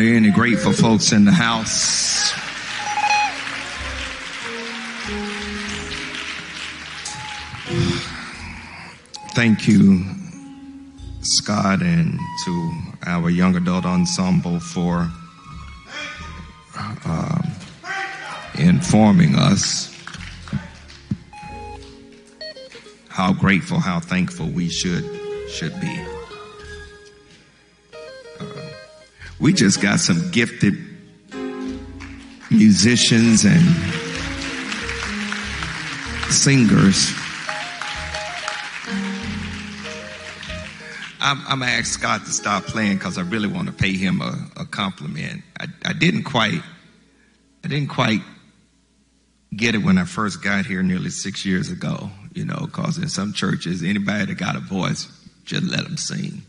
[0.06, 2.32] There any grateful folks in the house?
[9.34, 10.06] Thank you,
[11.22, 12.72] Scott, and to
[13.08, 15.10] our young adult ensemble for
[17.06, 17.52] um,
[18.60, 19.92] informing us
[23.10, 25.04] how grateful, how thankful we should
[25.50, 26.15] should be.
[29.46, 30.74] We just got some gifted
[32.50, 33.62] musicians and
[36.34, 37.14] singers.
[41.22, 44.20] I'm, I'm gonna ask Scott to stop playing because I really want to pay him
[44.20, 45.44] a, a compliment.
[45.60, 46.64] I, I didn't quite,
[47.64, 48.22] I didn't quite
[49.56, 52.10] get it when I first got here nearly six years ago.
[52.34, 55.08] You know, because in some churches, anybody that got a voice,
[55.46, 56.42] just let them sing.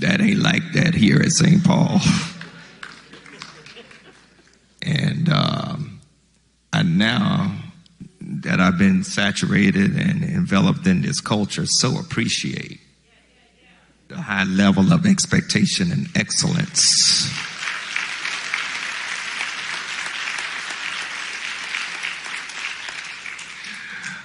[0.00, 1.64] That ain't like that here at St.
[1.64, 2.00] Paul.
[4.82, 6.00] and um,
[6.72, 7.58] and now
[8.20, 12.80] that I've been saturated and enveloped in this culture, so appreciate
[14.08, 17.28] the high level of expectation and excellence.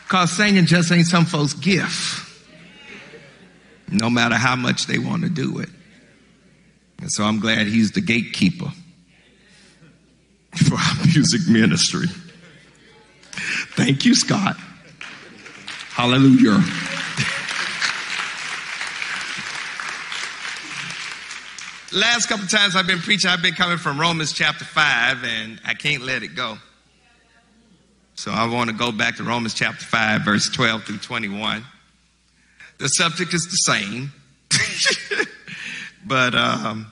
[0.04, 2.28] Because singing just ain't some folks' gift
[3.90, 5.70] no matter how much they want to do it.
[7.02, 8.72] And so I'm glad he's the gatekeeper
[10.56, 12.08] for our music ministry.
[13.76, 14.56] Thank you, Scott.
[15.90, 16.64] Hallelujah.
[21.94, 25.74] Last couple times I've been preaching, I've been coming from Romans chapter 5, and I
[25.74, 26.58] can't let it go.
[28.16, 31.66] So I want to go back to Romans chapter 5, verse 12 through 21.
[32.78, 34.14] The subject is the same,
[36.06, 36.88] but um,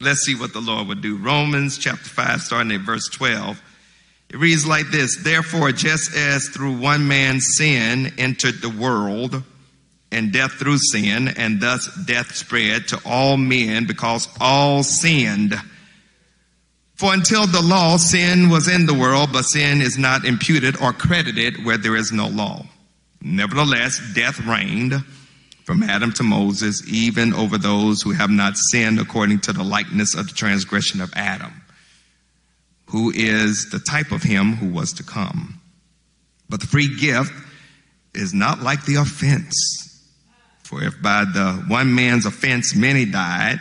[0.00, 1.16] let's see what the Lord would do.
[1.16, 3.60] Romans chapter 5, starting at verse 12.
[4.30, 9.42] It reads like this Therefore, just as through one man's sin entered the world,
[10.10, 15.54] and death through sin, and thus death spread to all men because all sinned.
[16.94, 20.92] For until the law, sin was in the world, but sin is not imputed or
[20.92, 22.64] credited where there is no law.
[23.20, 25.02] Nevertheless, death reigned
[25.72, 30.14] from Adam to Moses, even over those who have not sinned according to the likeness
[30.14, 31.62] of the transgression of Adam,
[32.90, 35.62] who is the type of him who was to come.
[36.50, 37.32] But the free gift
[38.14, 39.56] is not like the offense.
[40.62, 43.58] For if by the one man's offense many died,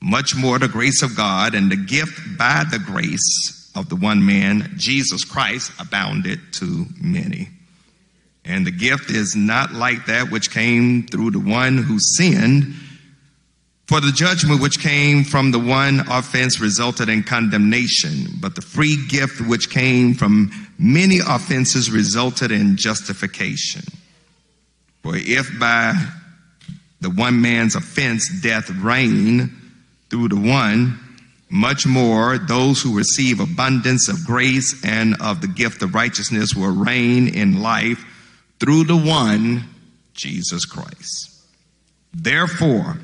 [0.00, 4.24] much more the grace of God and the gift by the grace of the one
[4.24, 7.50] man, Jesus Christ, abounded to many.
[8.46, 12.74] And the gift is not like that which came through the one who sinned.
[13.88, 18.96] For the judgment which came from the one offense resulted in condemnation, but the free
[19.08, 23.82] gift which came from many offenses resulted in justification.
[25.02, 25.94] For if by
[27.00, 29.50] the one man's offense death reigned
[30.10, 30.98] through the one,
[31.48, 36.74] much more those who receive abundance of grace and of the gift of righteousness will
[36.74, 38.04] reign in life
[38.58, 39.64] through the one,
[40.14, 41.32] Jesus Christ.
[42.12, 42.98] Therefore,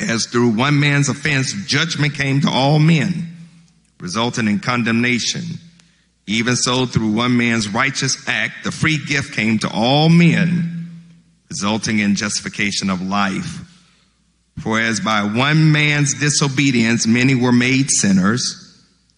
[0.00, 3.36] as through one man's offense judgment came to all men,
[4.00, 5.42] resulting in condemnation,
[6.26, 10.90] even so through one man's righteous act, the free gift came to all men,
[11.48, 13.62] resulting in justification of life.
[14.58, 18.62] For as by one man's disobedience many were made sinners,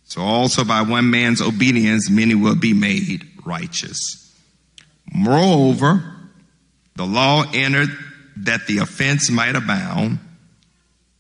[0.05, 4.28] so also by one man's obedience many will be made righteous.
[5.13, 6.03] Moreover,
[6.97, 7.91] the law entered
[8.37, 10.19] that the offense might abound,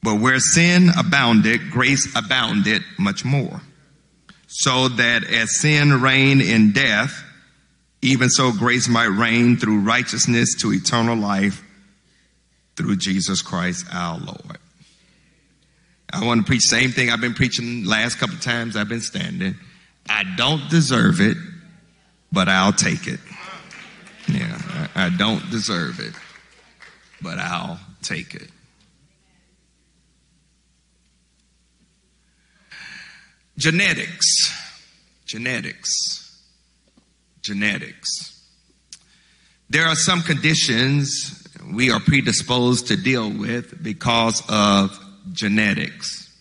[0.02, 3.60] but where sin abounded, grace abounded much more.
[4.46, 7.22] So that as sin reigned in death,
[8.00, 11.62] even so grace might reign through righteousness to eternal life
[12.76, 14.58] through Jesus Christ our Lord.
[16.10, 19.00] I want to preach the same thing I've been preaching last couple times I've been
[19.00, 19.56] standing.
[20.08, 21.36] I don't deserve it,
[22.32, 23.20] but I'll take it.
[24.28, 26.14] Yeah, I, I don't deserve it,
[27.22, 28.50] but I'll take it.
[33.56, 34.24] Genetics.
[35.26, 36.44] Genetics.
[37.42, 38.46] Genetics.
[39.70, 44.98] There are some conditions we are predisposed to deal with because of
[45.32, 46.32] genetics.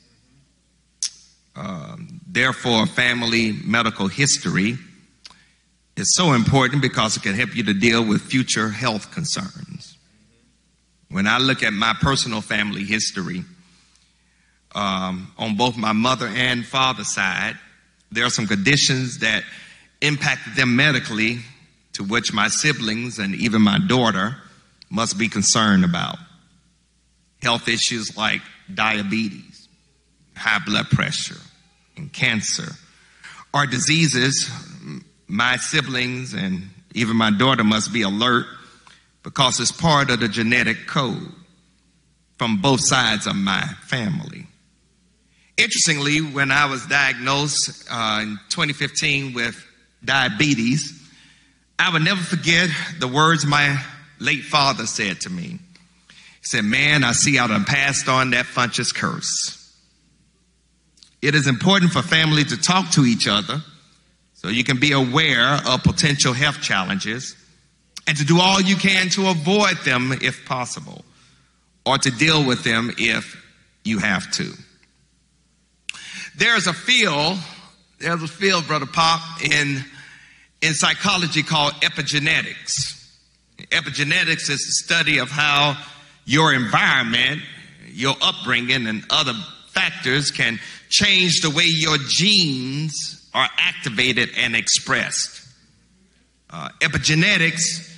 [1.56, 4.78] Um, therefore, family medical history
[5.98, 9.98] is so important because it can help you to deal with future health concerns.
[11.10, 13.44] When I look at my personal family history,
[14.76, 17.58] um, on both my mother and father side,
[18.12, 19.44] there are some conditions that
[20.02, 21.40] impacted them medically
[21.94, 24.36] to which my siblings and even my daughter
[24.90, 26.18] must be concerned about.
[27.42, 28.42] Health issues like
[28.74, 29.68] diabetes,
[30.36, 31.42] high blood pressure,
[31.96, 32.74] and cancer
[33.54, 34.50] are diseases
[35.28, 38.46] my siblings and even my daughter must be alert
[39.24, 41.32] because it's part of the genetic code
[42.38, 44.48] from both sides of my family.
[45.58, 49.64] Interestingly, when I was diagnosed uh, in 2015 with
[50.06, 50.94] diabetes,
[51.80, 52.70] I will never forget
[53.00, 53.82] the words my
[54.20, 55.60] late father said to me.
[56.08, 59.56] He said, Man, I see I done passed on that Funchess curse.
[61.22, 63.62] It is important for family to talk to each other
[64.48, 67.36] so you can be aware of potential health challenges
[68.08, 71.04] and to do all you can to avoid them if possible
[71.86, 73.36] or to deal with them if
[73.84, 74.54] you have to.
[76.38, 77.38] There's a field,
[78.00, 79.84] there's a field, Brother Pop, in,
[80.62, 83.06] in psychology called epigenetics.
[83.58, 85.76] Epigenetics is the study of how
[86.24, 87.42] your environment,
[87.90, 89.34] your upbringing, and other
[89.72, 90.58] factors can
[90.90, 95.48] change the way your genes are activated and expressed.
[96.50, 97.94] Uh, epigenetics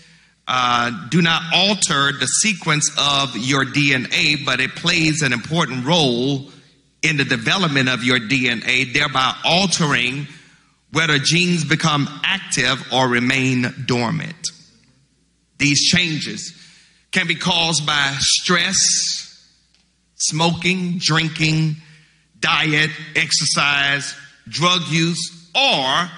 [0.50, 6.50] uh, do not alter the sequence of your DNA, but it plays an important role
[7.02, 10.28] in the development of your DNA, thereby altering
[10.92, 14.50] whether genes become active or remain dormant.
[15.58, 16.54] These changes
[17.12, 19.48] can be caused by stress,
[20.16, 21.78] smoking, drinking,
[22.40, 24.16] diet, exercise,
[24.50, 26.10] drug use, or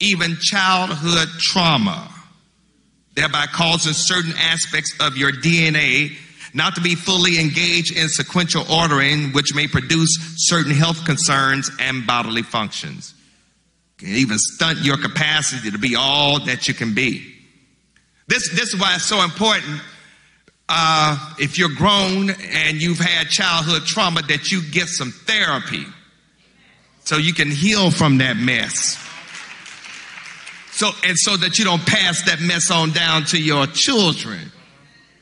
[0.00, 2.10] even childhood trauma,
[3.14, 6.16] thereby causing certain aspects of your DNA
[6.52, 12.06] not to be fully engaged in sequential ordering, which may produce certain health concerns and
[12.06, 13.14] bodily functions.
[13.98, 17.34] Can even stunt your capacity to be all that you can be.
[18.26, 19.80] This, this is why it's so important
[20.68, 25.84] uh, if you're grown and you've had childhood trauma that you get some therapy
[27.04, 28.98] so you can heal from that mess.
[30.72, 34.50] So, and so that you don't pass that mess on down to your children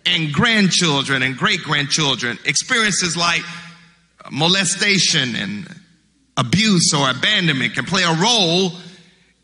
[0.06, 2.38] and grandchildren and great grandchildren.
[2.44, 3.42] Experiences like
[4.30, 5.68] molestation and
[6.36, 8.72] abuse or abandonment can play a role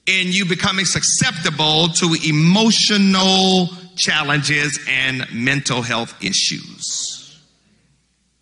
[0.07, 7.14] in you becoming susceptible to emotional challenges and mental health issues.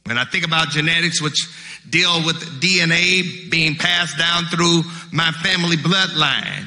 [0.05, 1.49] When I think about genetics, which
[1.89, 4.83] deal with DNA being passed down through
[5.13, 6.67] my family bloodline,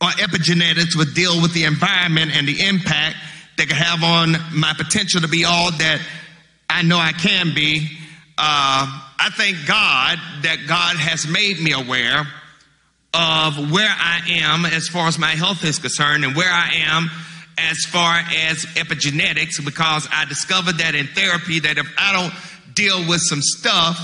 [0.00, 3.16] or epigenetics would deal with the environment and the impact
[3.56, 6.00] they can have on my potential to be all that
[6.68, 7.88] I know I can be.
[8.36, 12.26] Uh, I thank God that God has made me aware
[13.14, 17.10] of where I am as far as my health is concerned and where I am
[17.58, 23.08] as far as epigenetics because I discovered that in therapy that if I don't deal
[23.08, 23.98] with some stuff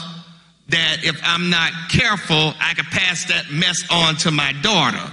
[0.68, 5.12] that if I'm not careful, I could pass that mess on to my daughter.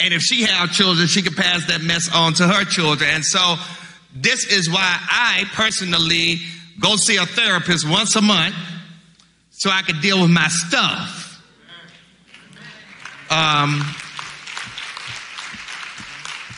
[0.00, 3.10] And if she have children, she could pass that mess on to her children.
[3.12, 3.56] And so
[4.14, 6.36] this is why I personally
[6.80, 8.54] go see a therapist once a month
[9.50, 11.42] so I could deal with my stuff.
[13.30, 13.82] Um,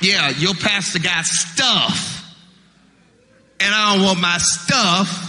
[0.00, 2.14] yeah, your pastor got stuff.
[3.60, 5.24] And I don't want my stuff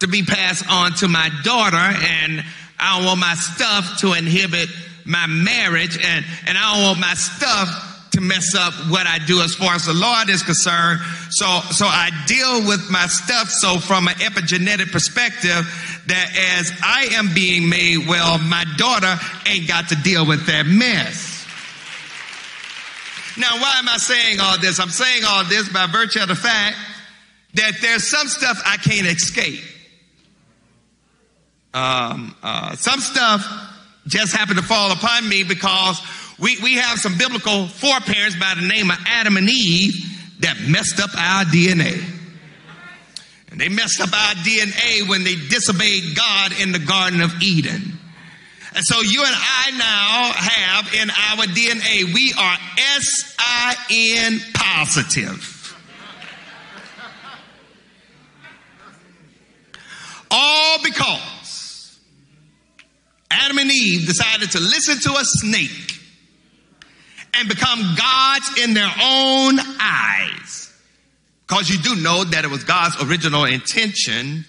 [0.00, 2.44] to be passed on to my daughter, and
[2.78, 4.68] I don't want my stuff to inhibit
[5.04, 9.40] my marriage, and, and I don't want my stuff to mess up what I do
[9.40, 11.00] as far as the Lord is concerned.
[11.30, 13.50] So, so I deal with my stuff.
[13.50, 15.64] So from an epigenetic perspective,
[16.06, 19.14] that as I am being made well, my daughter
[19.46, 21.29] ain't got to deal with that mess.
[23.40, 24.78] Now, why am I saying all this?
[24.78, 26.76] I'm saying all this by virtue of the fact
[27.54, 29.64] that there's some stuff I can't escape.
[31.72, 33.42] Um, uh, some stuff
[34.06, 36.02] just happened to fall upon me because
[36.38, 39.94] we, we have some biblical foreparents by the name of Adam and Eve
[40.40, 42.04] that messed up our DNA.
[43.50, 47.99] And they messed up our DNA when they disobeyed God in the Garden of Eden.
[48.74, 52.56] And so you and I now have in our DNA, we are
[52.96, 55.56] S-I-N positive.
[60.30, 61.98] All because
[63.30, 65.98] Adam and Eve decided to listen to a snake
[67.34, 70.72] and become gods in their own eyes.
[71.46, 74.44] Because you do know that it was God's original intention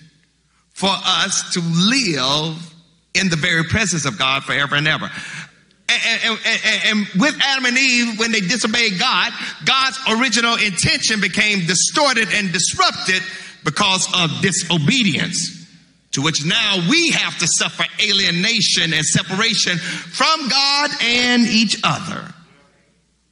[0.74, 2.71] for us to live
[3.14, 5.10] in the very presence of God forever and ever.
[5.90, 9.34] And, and, and, and, with Adam and Eve, when they disobeyed God,
[9.66, 13.22] God's original intention became distorted and disrupted
[13.66, 15.60] because of disobedience.
[16.14, 22.34] To which now we have to suffer alienation and separation from God and each other.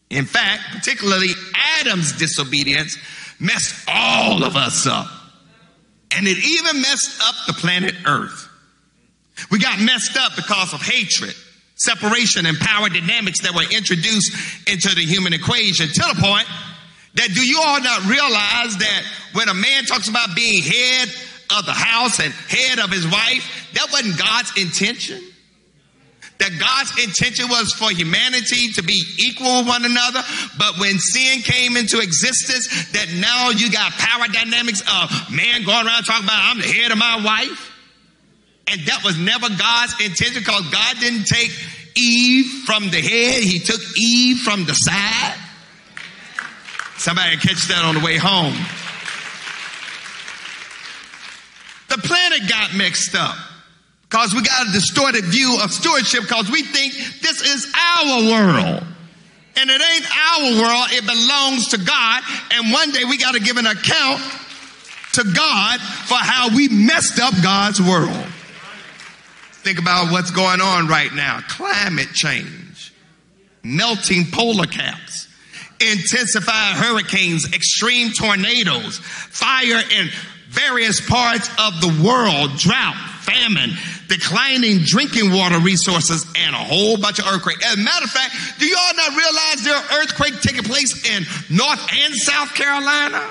[0.09, 1.32] In fact, particularly
[1.80, 2.97] Adam's disobedience
[3.39, 5.07] messed all of us up.
[6.11, 8.49] And it even messed up the planet Earth.
[9.51, 11.33] We got messed up because of hatred,
[11.75, 14.33] separation, and power dynamics that were introduced
[14.67, 16.47] into the human equation to the point
[17.15, 21.09] that do you all not realize that when a man talks about being head
[21.57, 25.21] of the house and head of his wife, that wasn't God's intention?
[26.39, 30.23] that God's intention was for humanity to be equal with one another,
[30.57, 35.85] but when sin came into existence, that now you got power dynamics of man going
[35.85, 37.75] around talking about I'm the head of my wife.
[38.72, 41.51] And that was never God's intention because God didn't take
[41.95, 45.38] Eve from the head, He took Eve from the side.
[46.97, 48.53] Somebody catch that on the way home.
[51.89, 53.36] The planet got mixed up.
[54.03, 58.84] Because we got a distorted view of stewardship because we think this is our world.
[59.55, 62.24] And it ain't our world, it belongs to God.
[62.53, 64.22] And one day we got to give an account
[65.13, 68.26] to God for how we messed up God's world.
[69.70, 72.91] Think about what's going on right now climate change,
[73.63, 75.28] melting polar caps,
[75.80, 80.09] intensified hurricanes, extreme tornadoes, fire in
[80.47, 83.70] various parts of the world, drought, famine,
[84.07, 87.63] declining drinking water resources, and a whole bunch of earthquakes.
[87.63, 91.07] As a matter of fact, do you all not realize there are earthquakes taking place
[91.07, 93.24] in North and South Carolina?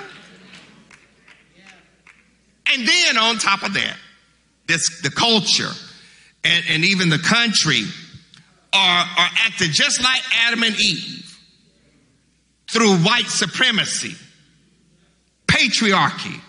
[2.72, 3.96] And then on top of that,
[4.68, 5.72] this the culture
[6.44, 7.82] and, and even the country
[8.72, 11.38] are, are acting just like Adam and Eve
[12.70, 14.14] through white supremacy,
[15.46, 16.40] patriarchy,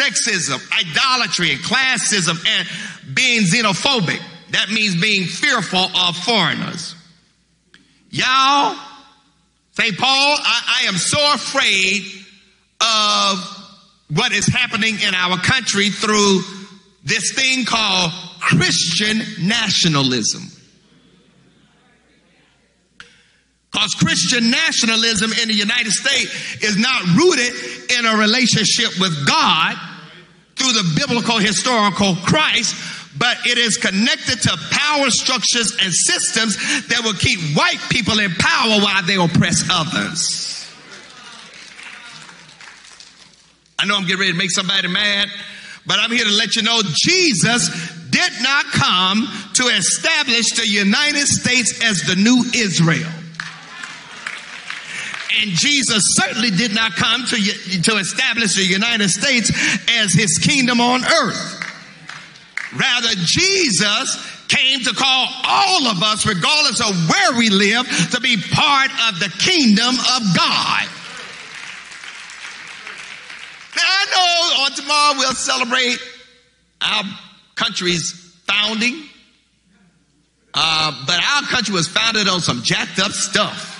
[0.00, 4.20] sexism, idolatry, and classism, and being xenophobic.
[4.50, 6.94] That means being fearful of foreigners.
[8.10, 8.76] Y'all,
[9.72, 9.98] St.
[9.98, 12.02] Paul, I, I am so afraid
[12.80, 13.64] of
[14.10, 16.42] what is happening in our country through
[17.02, 18.12] this thing called
[18.44, 20.42] Christian nationalism.
[23.72, 27.52] Because Christian nationalism in the United States is not rooted
[27.98, 29.76] in a relationship with God
[30.56, 32.76] through the biblical historical Christ,
[33.18, 36.56] but it is connected to power structures and systems
[36.88, 40.70] that will keep white people in power while they oppress others.
[43.78, 45.28] I know I'm getting ready to make somebody mad,
[45.86, 47.68] but I'm here to let you know Jesus
[48.28, 53.10] did not come to establish the United States as the new Israel.
[55.40, 57.36] And Jesus certainly did not come to,
[57.82, 59.50] to establish the United States
[59.98, 61.60] as his kingdom on earth.
[62.76, 68.36] Rather, Jesus came to call all of us, regardless of where we live, to be
[68.36, 70.88] part of the kingdom of God.
[73.76, 75.98] Now, I know on tomorrow we'll celebrate
[76.80, 77.04] our
[77.54, 78.12] country's
[78.46, 79.02] founding,
[80.52, 83.74] uh, but our country was founded on some jacked up stuff.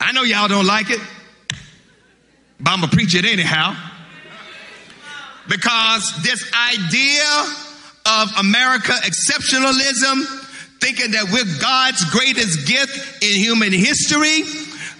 [0.00, 1.00] I know y'all don't like it,
[2.60, 3.74] but I'm going to preach it anyhow.
[5.48, 7.24] Because this idea
[8.06, 10.24] of America exceptionalism,
[10.80, 14.44] thinking that we're God's greatest gift in human history,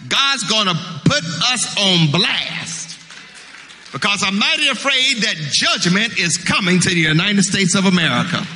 [0.08, 2.67] God's going to put us on blast.
[3.92, 8.46] Because I'm mighty afraid that judgment is coming to the United States of America.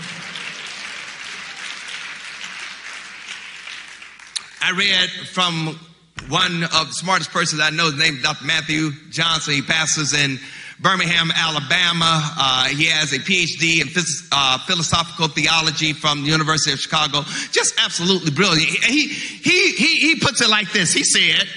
[4.65, 5.79] I read from
[6.29, 8.45] one of the smartest persons I know named Dr.
[8.45, 9.55] Matthew Johnson.
[9.55, 10.39] He pastors in
[10.81, 12.23] Birmingham, Alabama.
[12.37, 17.23] Uh, he has a PhD in phys- uh, philosophical theology from the University of Chicago.
[17.51, 18.69] Just absolutely brilliant.
[18.85, 20.93] He, he, he, he puts it like this.
[20.93, 21.49] He said,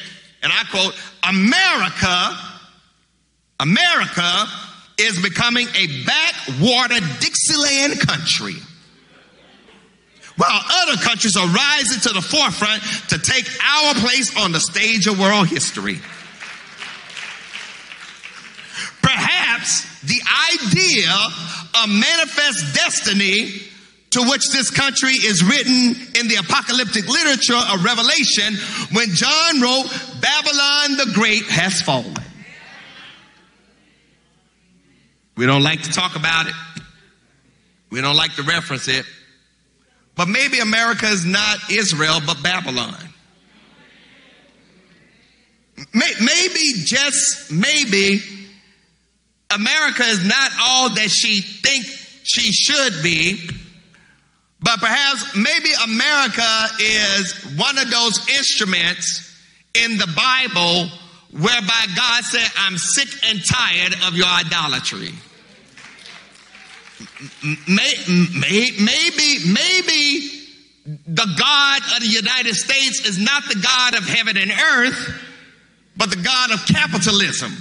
[0.41, 0.95] and I quote,
[1.28, 2.38] America,
[3.60, 4.47] America
[4.97, 8.56] is becoming a backwater Dixieland country.
[10.38, 15.08] While other countries are rising to the forefront to take our place on the stage
[15.08, 15.99] of world history.
[19.01, 20.22] Perhaps the
[20.53, 21.12] idea
[21.82, 23.62] of manifest destiny
[24.12, 28.56] to which this country is written in the apocalyptic literature of Revelation
[28.91, 29.86] when John wrote,
[30.22, 32.14] Babylon the Great has fallen.
[35.36, 36.53] We don't like to talk about it.
[37.89, 39.05] We don't like to reference it.
[40.15, 42.95] But maybe America is not Israel, but Babylon.
[45.93, 48.21] Maybe, just maybe,
[49.53, 51.89] America is not all that she thinks
[52.23, 53.39] she should be,
[54.61, 59.36] but perhaps maybe America is one of those instruments
[59.73, 60.89] in the Bible
[61.31, 65.13] whereby God said, I'm sick and tired of your idolatry.
[67.68, 70.36] Maybe, maybe
[70.86, 75.22] the God of the United States is not the God of heaven and earth,
[75.98, 77.54] but the God of capitalism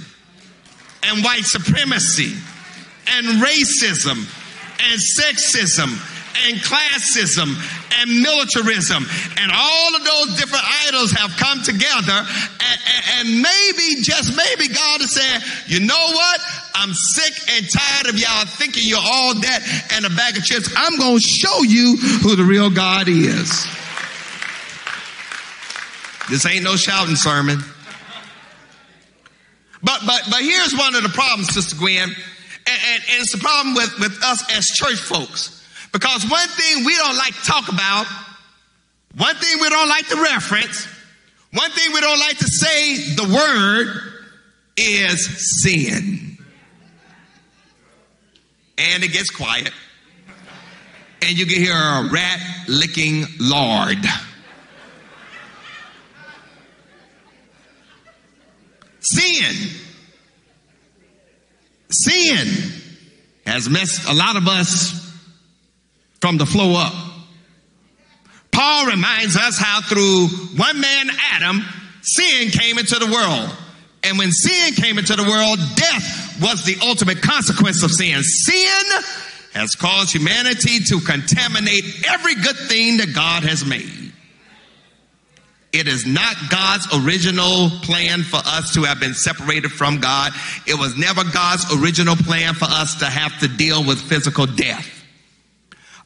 [1.03, 2.33] and white supremacy
[3.07, 4.17] and racism
[4.79, 5.89] and sexism
[6.47, 7.55] and classism
[8.01, 9.05] and militarism.
[9.37, 12.19] And all of those different idols have come together.
[12.19, 16.41] And, and, and, maybe just maybe god is saying you know what
[16.75, 20.71] i'm sick and tired of y'all thinking you're all that and a bag of chips.
[20.75, 23.65] I'm going to show you who the real god is.
[26.29, 27.59] This ain't no shouting sermon.
[29.83, 32.09] But but but here's one of the problems sister gwen
[32.67, 35.51] and, and, and it's the problem with, with us as church folks.
[35.91, 38.05] Because one thing we don't like to talk about,
[39.15, 40.87] one thing we don't like to reference,
[41.53, 44.13] one thing we don't like to say the word
[44.77, 46.34] is sin.
[48.77, 49.71] And it gets quiet.
[51.21, 54.05] And you can hear a rat licking lard.
[58.99, 59.69] Sin.
[61.89, 62.47] Sin
[63.45, 65.01] has messed a lot of us
[66.19, 66.93] from the flow up.
[68.51, 71.63] Paul reminds us how through one man, Adam,
[72.01, 73.49] sin came into the world.
[74.03, 78.21] And when sin came into the world, death was the ultimate consequence of sin.
[78.23, 79.03] Sin
[79.53, 84.13] has caused humanity to contaminate every good thing that God has made.
[85.71, 90.31] It is not God's original plan for us to have been separated from God.
[90.65, 94.89] It was never God's original plan for us to have to deal with physical death.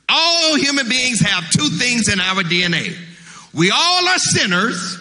[0.09, 2.95] All human beings have two things in our DNA.
[3.53, 4.97] We all are sinners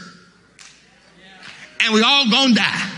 [1.81, 2.98] and we all gonna die.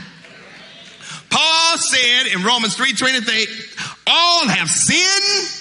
[1.30, 3.46] Paul said in Romans 3:23,
[4.06, 5.56] all have sinned.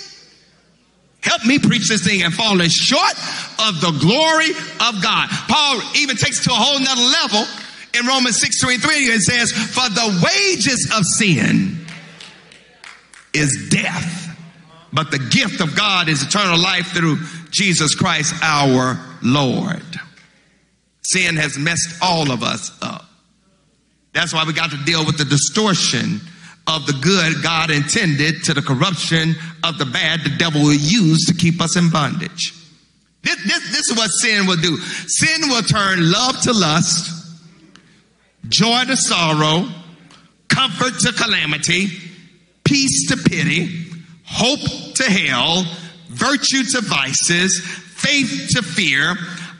[1.21, 3.13] Help me preach this thing and fallen short
[3.67, 5.29] of the glory of God.
[5.29, 7.45] Paul even takes it to a whole nother level
[7.93, 11.85] in Romans 6:23 and says, For the wages of sin
[13.33, 14.15] is death.
[14.91, 17.19] But the gift of God is eternal life through
[17.51, 19.83] Jesus Christ our Lord.
[21.01, 23.08] Sin has messed all of us up.
[24.13, 26.19] That's why we got to deal with the distortion
[26.67, 31.25] of the good God intended to the corruption of the bad the devil will use
[31.25, 32.53] to keep us in bondage.
[33.23, 34.77] This, this, this is what sin will do.
[34.77, 37.37] Sin will turn love to lust,
[38.47, 39.67] joy to sorrow,
[40.47, 41.87] comfort to calamity,
[42.63, 43.87] peace to pity,
[44.25, 44.59] hope
[44.95, 45.65] to hell,
[46.07, 49.15] virtue to vices, faith to fear,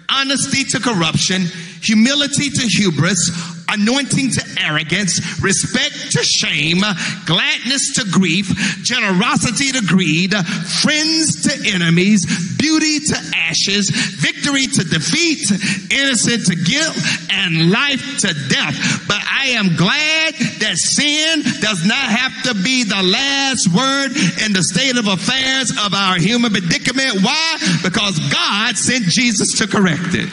[0.10, 1.44] honesty to corruption,
[1.82, 6.80] humility to hubris, anointing to arrogance, respect to shame,
[7.26, 8.48] gladness to grief,
[8.84, 10.34] generosity to greed,
[10.82, 12.26] friends to enemies,
[12.58, 15.50] beauty to ashes, victory to defeat,
[15.92, 16.98] innocent to guilt,
[17.32, 19.06] and life to death.
[19.08, 24.16] But I am glad that sin does not have to be the last word
[24.46, 27.24] in the state of affairs of our human predicament.
[27.24, 27.58] Why?
[27.84, 30.30] Because God sent Jesus to correct it.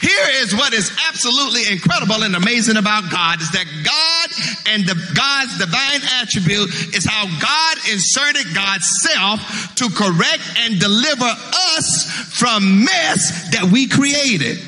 [0.00, 4.28] Here is what is absolutely incredible and amazing about God is that God
[4.72, 9.40] and the God's divine attribute is how God inserted God's self
[9.76, 14.58] to correct and deliver us from mess that we created.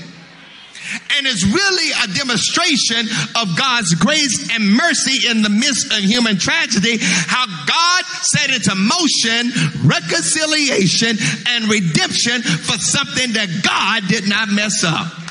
[1.17, 6.39] And it's really a demonstration of God's grace and mercy in the midst of human
[6.39, 9.53] tragedy, how God set into motion
[9.85, 11.17] reconciliation
[11.49, 15.28] and redemption for something that God did not mess up.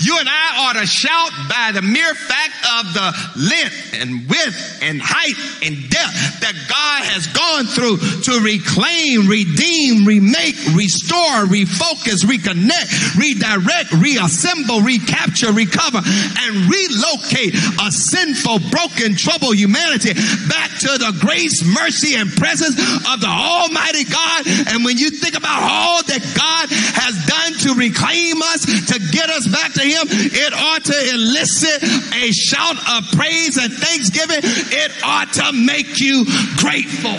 [0.00, 4.80] You and I ought to shout by the mere fact of the length and width
[4.80, 12.24] and height and depth that God has gone through to reclaim, redeem, remake, restore, refocus,
[12.24, 17.52] reconnect, redirect, reassemble, recapture, recover, and relocate
[17.84, 20.16] a sinful, broken, troubled humanity
[20.48, 24.48] back to the grace, mercy, and presence of the Almighty God.
[24.72, 29.28] And when you think about all that God has done to reclaim us, to get
[29.28, 31.82] us back to Him, it ought to elicit
[32.14, 34.40] a shout of praise and thanksgiving.
[34.42, 36.24] It ought to make you
[36.56, 37.18] grateful.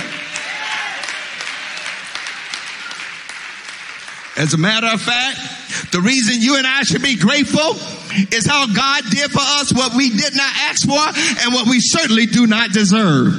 [4.37, 7.75] As a matter of fact, the reason you and I should be grateful
[8.31, 11.01] is how God did for us what we did not ask for
[11.43, 13.33] and what we certainly do not deserve.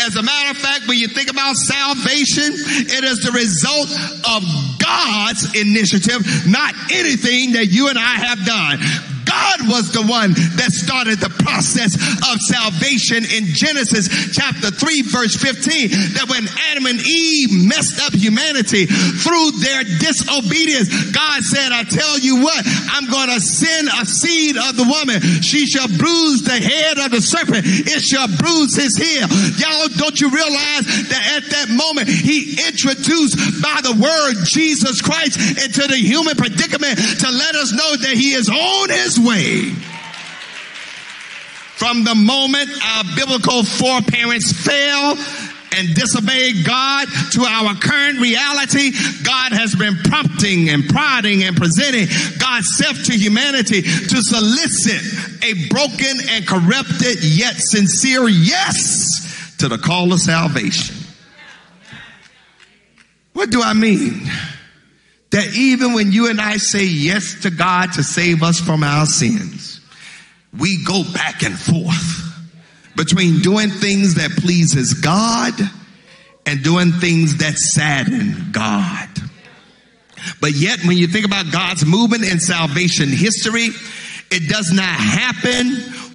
[0.00, 2.52] As a matter of fact, when you think about salvation,
[2.88, 3.90] it is the result
[4.28, 4.42] of
[4.78, 9.17] God's initiative, not anything that you and I have done.
[9.28, 15.36] God was the one that started the process of salvation in Genesis chapter 3 verse
[15.36, 21.84] 15 that when Adam and Eve messed up humanity through their disobedience, God said, I
[21.84, 25.20] tell you what, I'm going to send a seed of the woman.
[25.44, 27.66] She shall bruise the head of the serpent.
[27.66, 29.28] It shall bruise his heel.
[29.60, 35.36] Y'all, don't you realize that at that moment he introduced by the word Jesus Christ
[35.60, 39.70] into the human predicament to let us know that he is on his way.
[41.76, 45.16] From the moment our biblical foreparents fell
[45.76, 48.90] and disobeyed God to our current reality,
[49.22, 52.08] God has been prompting and prodding and presenting
[52.38, 59.78] God's self to humanity to solicit a broken and corrupted yet sincere yes to the
[59.78, 60.96] call of salvation.
[63.34, 64.22] What do I mean?
[65.30, 69.04] That even when you and I say yes to God to save us from our
[69.04, 69.80] sins,
[70.58, 72.24] we go back and forth
[72.96, 75.54] between doing things that pleases God
[76.46, 79.08] and doing things that sadden God.
[80.40, 83.68] But yet, when you think about God's movement in salvation history,
[84.30, 85.66] it does not happen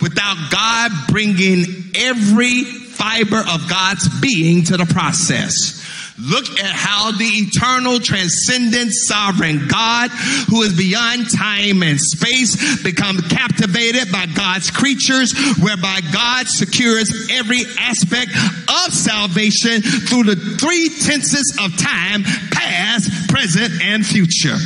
[0.02, 1.66] without God bringing
[1.96, 5.83] every fiber of God's being to the process.
[6.20, 10.12] Look at how the eternal, transcendent, sovereign God,
[10.48, 17.64] who is beyond time and space, becomes captivated by God's creatures, whereby God secures every
[17.80, 18.30] aspect
[18.70, 24.58] of salvation through the three tenses of time, past, present, and future.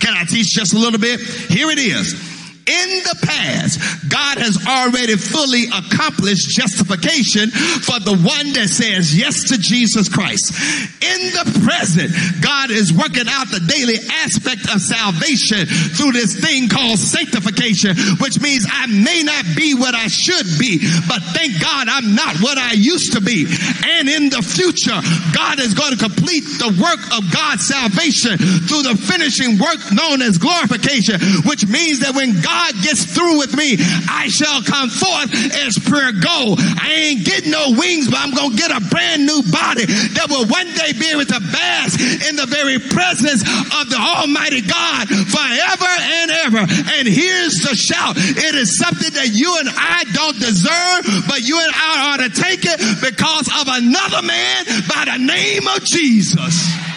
[0.00, 1.20] Can I teach just a little bit?
[1.20, 2.35] Here it is.
[2.66, 7.54] In the past, God has already fully accomplished justification
[7.86, 10.50] for the one that says yes to Jesus Christ.
[10.98, 12.10] In the present,
[12.42, 15.62] God is working out the daily aspect of salvation
[15.94, 20.82] through this thing called sanctification, which means I may not be what I should be,
[21.06, 23.46] but thank God I'm not what I used to be.
[23.94, 24.98] And in the future,
[25.30, 30.18] God is going to complete the work of God's salvation through the finishing work known
[30.18, 33.76] as glorification, which means that when God God gets through with me,
[34.08, 35.28] I shall come forth
[35.60, 36.56] as pure gold.
[36.56, 40.32] I ain't getting no wings, but I'm going to get a brand new body that
[40.32, 45.04] will one day be able to bask in the very presence of the Almighty God
[45.04, 46.64] forever and ever.
[46.96, 48.16] And here's the shout.
[48.16, 52.32] It is something that you and I don't deserve, but you and I ought to
[52.32, 56.95] take it because of another man by the name of Jesus.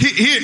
[0.00, 0.40] Here,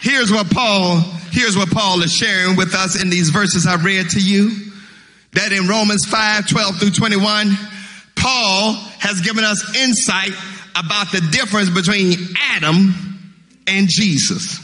[0.00, 0.98] here's what Paul,
[1.30, 4.50] here's what Paul is sharing with us in these verses I read to you.
[5.32, 7.56] That in Romans 5, 12 through 21,
[8.16, 10.32] Paul has given us insight
[10.74, 12.14] about the difference between
[12.50, 12.94] Adam
[13.68, 14.58] and Jesus.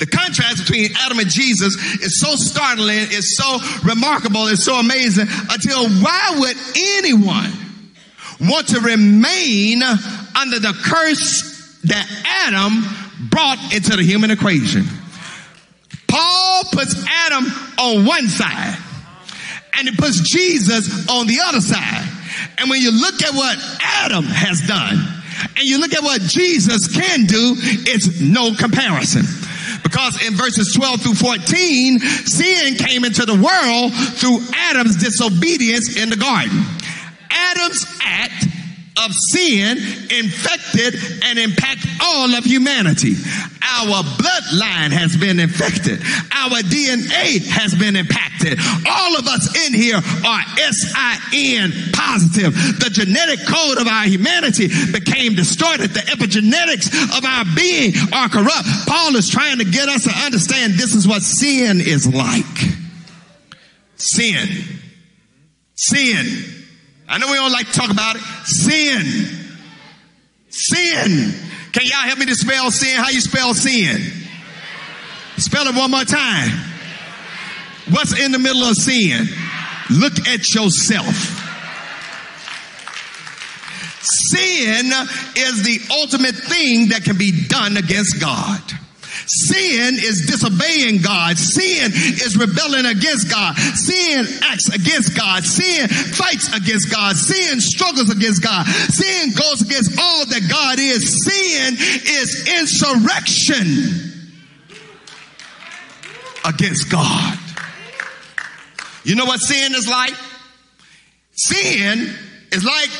[0.00, 3.58] The contrast between Adam and Jesus is so startling, it's so
[3.88, 6.56] remarkable, it's so amazing until why would
[6.98, 7.52] anyone
[8.40, 12.06] want to remain under the curse that
[12.46, 12.82] Adam
[13.30, 14.84] brought into the human equation.
[16.08, 17.44] Paul puts Adam
[17.78, 18.76] on one side
[19.78, 22.08] and he puts Jesus on the other side.
[22.58, 24.98] And when you look at what Adam has done
[25.56, 29.22] and you look at what Jesus can do, it's no comparison.
[29.82, 36.10] Because in verses 12 through 14, sin came into the world through Adam's disobedience in
[36.10, 36.62] the garden.
[37.30, 38.46] Adam's act
[38.96, 39.78] of sin
[40.10, 40.94] infected
[41.24, 43.14] and impact all of humanity.
[43.62, 46.00] Our bloodline has been infected.
[46.28, 48.58] Our DNA has been impacted.
[48.88, 52.52] All of us in here are SIN positive.
[52.52, 55.90] The genetic code of our humanity became distorted.
[55.90, 58.68] The epigenetics of our being are corrupt.
[58.86, 62.44] Paul is trying to get us to understand this is what sin is like.
[63.96, 64.48] Sin.
[65.74, 66.51] Sin.
[67.12, 68.22] I know we don't like to talk about it.
[68.44, 69.04] Sin.
[70.48, 71.34] Sin.
[71.72, 72.96] Can y'all help me to spell sin?
[72.96, 74.00] How you spell sin?
[75.36, 76.50] Spell it one more time.
[77.90, 79.28] What's in the middle of sin?
[79.90, 81.14] Look at yourself.
[84.00, 84.90] Sin
[85.36, 88.62] is the ultimate thing that can be done against God.
[89.26, 91.38] Sin is disobeying God.
[91.38, 93.56] Sin is rebelling against God.
[93.56, 95.44] Sin acts against God.
[95.44, 97.16] Sin fights against God.
[97.16, 98.66] Sin struggles against God.
[98.66, 101.24] Sin goes against all that God is.
[101.24, 104.12] Sin is insurrection
[106.44, 107.38] against God.
[109.04, 110.14] You know what sin is like?
[111.32, 112.14] Sin
[112.52, 112.90] is like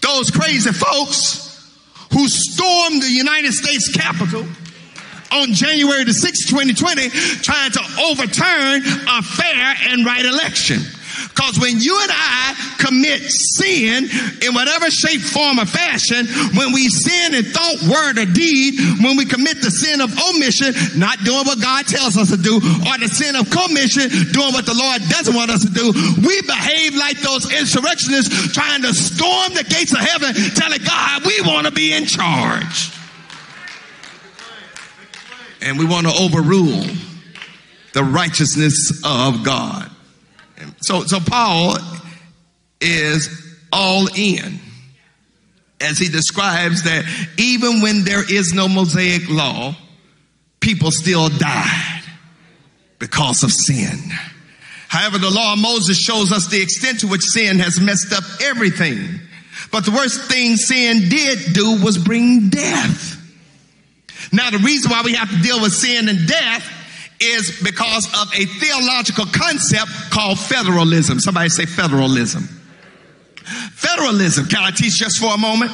[0.00, 1.48] those crazy folks
[2.12, 4.44] who stormed the United States Capitol
[5.32, 7.08] on January the 6th, 2020,
[7.42, 10.80] trying to overturn a fair and right election.
[11.28, 14.08] Because when you and I commit sin
[14.42, 16.26] in whatever shape, form, or fashion,
[16.56, 20.74] when we sin in thought, word, or deed, when we commit the sin of omission,
[20.98, 24.66] not doing what God tells us to do, or the sin of commission, doing what
[24.66, 25.92] the Lord doesn't want us to do,
[26.26, 31.40] we behave like those insurrectionists trying to storm the gates of heaven, telling God we
[31.42, 32.99] want to be in charge.
[35.62, 36.84] And we want to overrule
[37.92, 39.90] the righteousness of God.
[40.80, 41.76] So, so Paul
[42.80, 43.28] is
[43.72, 44.58] all in
[45.80, 47.04] as he describes that
[47.38, 49.74] even when there is no Mosaic law,
[50.60, 52.02] people still died
[52.98, 53.98] because of sin.
[54.88, 58.24] However, the law of Moses shows us the extent to which sin has messed up
[58.42, 59.20] everything.
[59.70, 63.09] But the worst thing sin did do was bring death.
[64.32, 66.64] Now, the reason why we have to deal with sin and death
[67.20, 71.20] is because of a theological concept called federalism.
[71.20, 72.44] Somebody say federalism.
[73.72, 74.46] Federalism.
[74.46, 75.72] Can I teach just for a moment?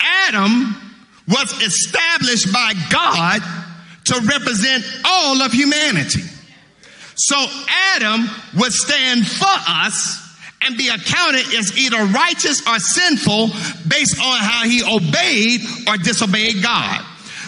[0.00, 0.74] Adam
[1.28, 3.40] was established by God
[4.06, 6.22] to represent all of humanity.
[7.14, 7.36] So
[7.94, 10.20] Adam would stand for us
[10.62, 13.48] and be accounted as either righteous or sinful
[13.86, 17.04] based on how he obeyed or disobeyed God.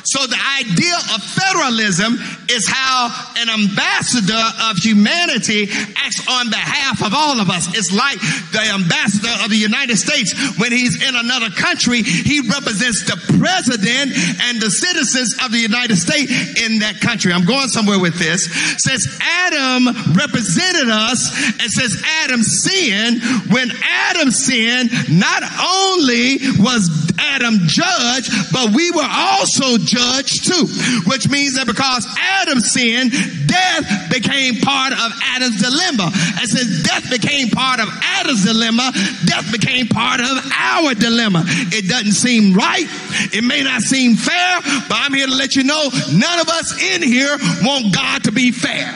[0.06, 2.14] So the idea of federalism
[2.46, 3.10] is how
[3.42, 4.38] an ambassador
[4.70, 5.66] of humanity
[5.98, 7.66] acts on behalf of all of us.
[7.74, 8.22] It's like
[8.54, 10.30] the ambassador of the United States
[10.62, 14.14] when he's in another country, he represents the president
[14.46, 16.30] and the citizens of the United States
[16.62, 17.32] in that country.
[17.32, 18.46] I'm going somewhere with this.
[18.78, 21.18] Since Adam represented us
[21.58, 26.86] and since Adam sinned, when Adam sinned, not only was
[27.18, 30.66] Adam judged, but we were also judged judged too.
[31.08, 33.12] Which means that because Adam sinned,
[33.48, 36.12] death became part of Adam's dilemma.
[36.12, 37.88] And since death became part of
[38.20, 38.92] Adam's dilemma,
[39.24, 41.44] death became part of our dilemma.
[41.72, 42.86] It doesn't seem right.
[43.32, 46.76] It may not seem fair, but I'm here to let you know none of us
[46.76, 48.92] in here want God to be fair.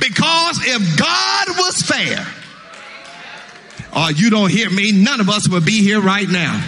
[0.00, 2.26] Because if God was fair,
[3.96, 6.60] or you don't hear me, none of us would be here right now.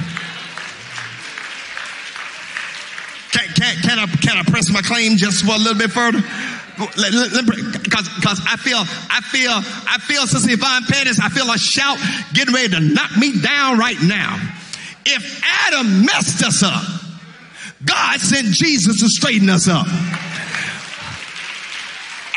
[3.32, 6.22] Can, can, can, I, can I press my claim just for a little bit further?
[6.76, 11.96] Because because I feel I feel I feel Sister Yvonne Pettis, I feel a shout
[12.34, 14.36] getting ready to knock me down right now.
[15.06, 16.84] If Adam messed us up,
[17.82, 19.86] God sent Jesus to straighten us up.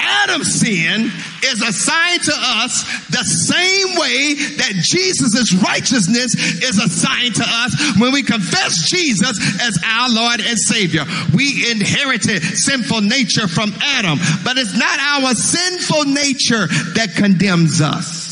[0.09, 1.11] Adam's sin
[1.45, 8.11] is assigned to us the same way that Jesus' righteousness is assigned to us when
[8.11, 11.05] we confess Jesus as our Lord and Savior.
[11.33, 18.28] We inherited sinful nature from Adam, but it's not our sinful nature that condemns us.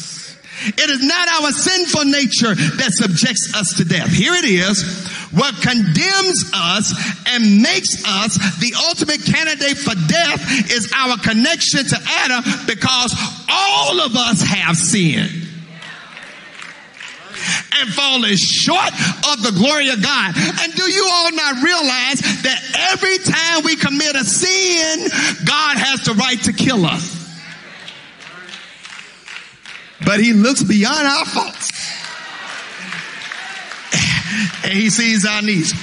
[0.66, 4.10] It is not our sinful nature that subjects us to death.
[4.10, 4.82] Here it is.
[5.32, 6.94] What condemns us
[7.28, 13.14] and makes us the ultimate candidate for death is our connection to Adam because
[13.50, 15.48] all of us have sinned
[17.80, 18.94] and fallen short
[19.30, 20.34] of the glory of God.
[20.36, 22.60] And do you all not realize that
[22.92, 25.08] every time we commit a sin,
[25.46, 27.27] God has the right to kill us?
[30.08, 31.70] But he looks beyond our faults.
[34.64, 35.74] And he sees our needs.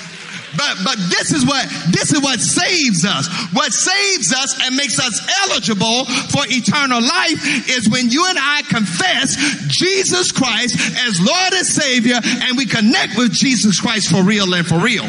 [0.57, 3.29] But, but this is what, this is what saves us.
[3.53, 8.63] What saves us and makes us eligible for eternal life is when you and I
[8.63, 9.37] confess
[9.69, 14.67] Jesus Christ as Lord and Savior and we connect with Jesus Christ for real and
[14.67, 15.05] for real.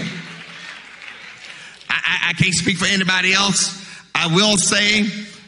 [1.90, 3.82] I, I, I can't speak for anybody else.
[4.14, 5.06] I will say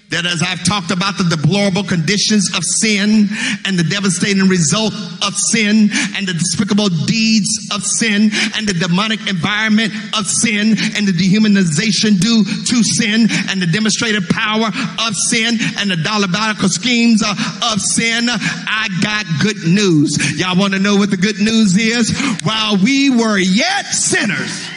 [0.10, 3.28] that as I've talked about the deplorable conditions of sin
[3.68, 9.20] and the devastating result of sin and the despicable deeds of sin and the demonic
[9.28, 15.60] environment of sin and the dehumanization due to sin and the demonstrated power of sin
[15.80, 17.36] and the diabolical schemes of,
[17.74, 20.16] of sin, I got good news.
[20.40, 22.16] Y'all want to know what the good news is?
[22.44, 24.77] While we were yet sinners,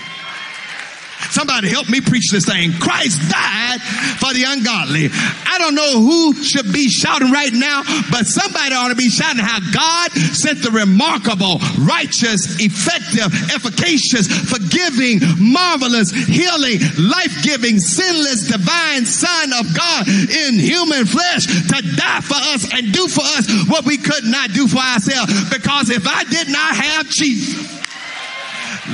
[1.31, 2.73] Somebody help me preach this thing.
[2.73, 3.81] Christ died
[4.19, 5.09] for the ungodly.
[5.11, 9.43] I don't know who should be shouting right now, but somebody ought to be shouting
[9.43, 19.53] how God sent the remarkable, righteous, effective, efficacious, forgiving, marvelous, healing, life-giving, sinless, divine Son
[19.55, 23.97] of God in human flesh to die for us and do for us what we
[23.97, 25.51] could not do for ourselves.
[25.51, 27.80] Because if I did not have Jesus,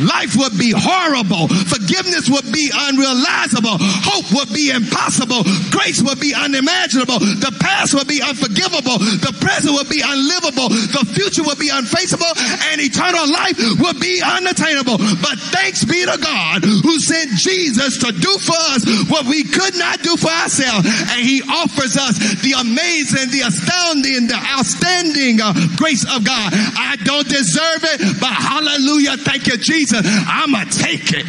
[0.05, 1.49] life would be horrible.
[1.49, 3.79] Forgiveness would be unrealizable.
[3.81, 5.43] Hope would be impossible.
[5.73, 7.19] Grace would be unimaginable.
[7.19, 8.99] The past would be unforgivable.
[9.01, 10.69] The present would be unlivable.
[10.69, 12.29] The future would be unfaceable
[12.73, 14.99] and eternal life would be unattainable.
[15.23, 19.77] But thanks be to God who sent Jesus to do for us what we could
[19.77, 20.85] not do for ourselves.
[20.87, 26.53] And he offers us the amazing, the astounding, the outstanding uh, grace of God.
[26.53, 29.17] I don't deserve it, but hallelujah.
[29.17, 29.86] Thank you, Jesus.
[29.95, 31.27] I'm going to take it.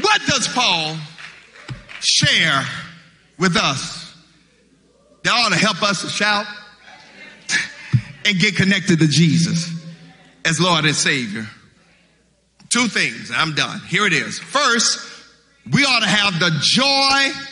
[0.00, 0.96] What does Paul
[2.00, 2.64] share
[3.38, 4.14] with us
[5.24, 6.46] that ought to help us to shout
[8.24, 9.70] and get connected to Jesus
[10.44, 11.46] as Lord and Savior?
[12.68, 13.32] Two things.
[13.34, 13.80] I'm done.
[13.88, 14.38] Here it is.
[14.38, 15.00] First,
[15.72, 17.48] we ought to have the joy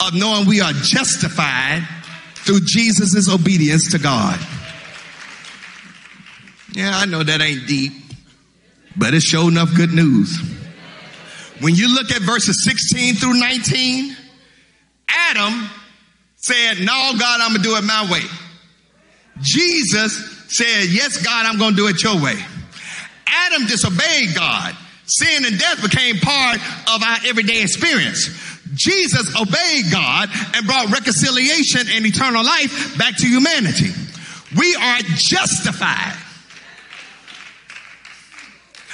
[0.00, 1.86] of knowing we are justified
[2.34, 4.38] through Jesus' obedience to God.
[6.72, 7.92] Yeah, I know that ain't deep,
[8.96, 10.38] but it's sure enough good news.
[11.60, 14.16] When you look at verses 16 through 19,
[15.08, 15.68] Adam
[16.36, 18.22] said, No, God, I'm gonna do it my way.
[19.40, 22.36] Jesus said, Yes, God, I'm gonna do it your way.
[23.26, 24.76] Adam disobeyed God.
[25.06, 26.56] Sin and death became part
[26.94, 28.28] of our everyday experience.
[28.74, 33.90] Jesus obeyed God and brought reconciliation and eternal life back to humanity.
[34.56, 36.16] We are justified.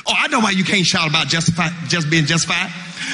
[0.06, 2.70] Oh, I know why you can't shout about justify, just being justified.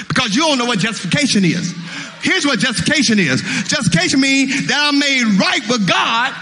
[0.08, 1.74] Because you don't know what justification is.
[2.22, 3.42] Here's what justification is.
[3.66, 6.34] Justification means that I'm made right with God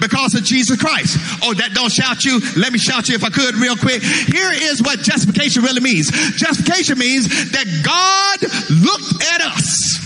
[0.00, 1.16] because of Jesus Christ.
[1.42, 2.40] Oh, that don't shout you.
[2.56, 4.02] Let me shout you if I could real quick.
[4.02, 6.10] Here is what justification really means.
[6.36, 10.03] Justification means that God looked at us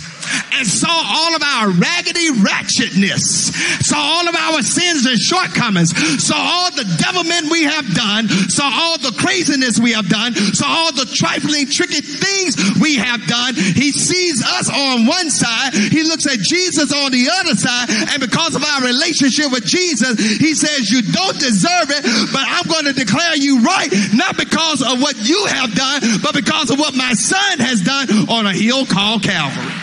[0.52, 3.52] and saw all of our raggedy ratchetness,
[3.84, 8.68] saw all of our sins and shortcomings, saw all the devilment we have done, saw
[8.68, 13.54] all the craziness we have done, saw all the trifling, tricky things we have done.
[13.54, 18.20] He sees us on one side, he looks at Jesus on the other side, and
[18.20, 22.02] because of our relationship with Jesus, he says, You don't deserve it,
[22.32, 26.34] but I'm going to declare you right, not because of what you have done, but
[26.34, 29.77] because of what my son has done on a hill called Calvary.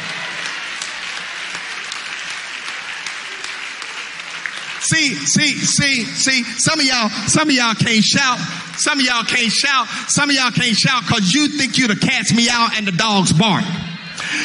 [4.85, 8.37] See, see, see, see, some of y'all, some of y'all can't shout.
[8.77, 9.87] Some of y'all can't shout.
[10.09, 12.91] Some of y'all can't shout because you think you'd have cast me out and the
[12.91, 13.63] dogs bark.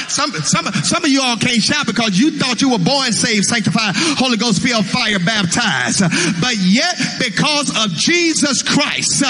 [0.08, 3.44] Some, some, some of you all can't shout because you thought you were born saved,
[3.44, 6.02] sanctified, Holy Ghost filled, fire baptized.
[6.40, 9.22] But yet, because of Jesus Christ,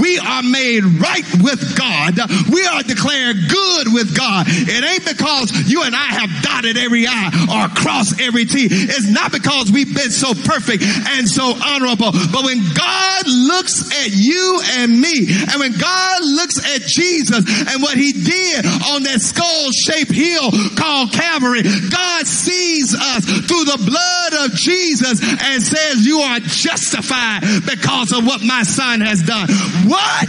[0.00, 2.18] we are made right with God.
[2.50, 4.46] We are declared good with God.
[4.48, 8.68] It ain't because you and I have dotted every I or crossed every T.
[8.70, 12.12] It's not because we've been so perfect and so honorable.
[12.12, 17.82] But when God looks at you and me, and when God looks at Jesus and
[17.82, 23.78] what he did on that skull shaped hill called Calvary, God sees us through the
[23.84, 29.48] blood of Jesus and says, you are justified because of what my son has done.
[29.88, 30.28] What?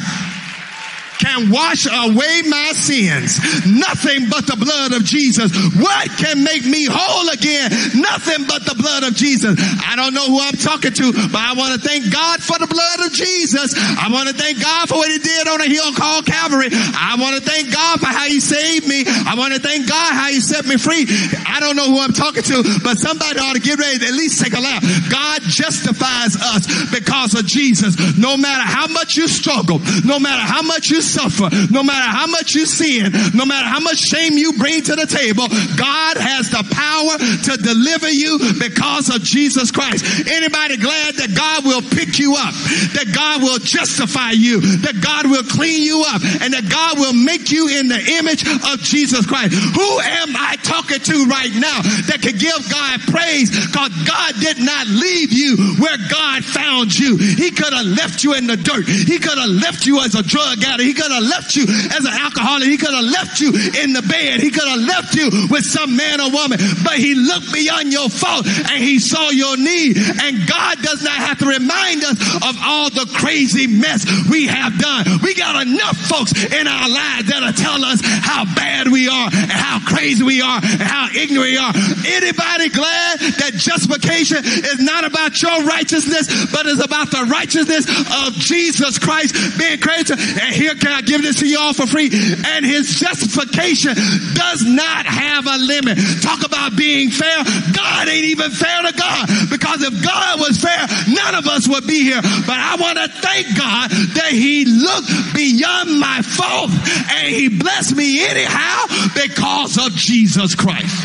[1.28, 3.40] Can wash away my sins.
[3.68, 5.52] Nothing but the blood of Jesus.
[5.76, 7.72] What can make me whole again?
[8.00, 9.60] Nothing but the blood of Jesus.
[9.84, 12.68] I don't know who I'm talking to, but I want to thank God for the
[12.68, 13.76] blood of Jesus.
[13.76, 16.70] I want to thank God for what he did on a hill called Calvary.
[16.72, 19.04] I want to thank God for how he saved me.
[19.06, 21.06] I want to thank God how he set me free.
[21.46, 24.16] I don't know who I'm talking to, but somebody ought to get ready to at
[24.16, 24.84] least take a laugh.
[25.12, 27.98] God justifies us because of Jesus.
[28.18, 32.28] No matter how much you struggle, no matter how much you suffer, no matter how
[32.28, 36.54] much you sin, no matter how much shame you bring to the table, God has
[36.54, 40.06] the power to deliver you because of Jesus Christ.
[40.30, 42.54] Anybody glad that God will pick you up,
[42.94, 47.14] that God will justify you, that God will clean you up, and that God will
[47.14, 49.58] make you in the image of Jesus Christ?
[49.58, 51.82] Who am I talking to right now
[52.12, 57.18] that can give God praise because God did not leave you where God found you.
[57.18, 58.88] He could have left you in the dirt.
[58.88, 60.88] He could have left you as a drug addict.
[60.88, 62.68] He could have left you as an alcoholic.
[62.68, 63.50] He could have left you
[63.82, 64.40] in the bed.
[64.40, 68.10] He could have left you with some man or woman, but he looked beyond your
[68.10, 69.98] fault and he saw your need.
[69.98, 74.78] And God does not have to remind us of all the crazy mess we have
[74.78, 75.06] done.
[75.24, 79.52] We got enough folks in our lives that'll tell us how bad we are and
[79.52, 81.74] how crazy we are and how ignorant we are.
[82.06, 88.34] Anybody glad that justification is not about your righteousness, but is about the righteousness of
[88.34, 90.18] Jesus Christ being created?
[90.20, 92.10] And here can I give this to you all for free?
[92.10, 93.94] And his justification
[94.34, 96.00] does not have a limit.
[96.24, 97.44] Talk about being fair.
[97.72, 100.82] God ain't even fair to God because if God was fair,
[101.14, 102.22] none of us would be here.
[102.22, 106.72] But I want to thank God that he looked beyond my fault
[107.14, 110.98] and he blessed me anyhow because of Jesus Christ.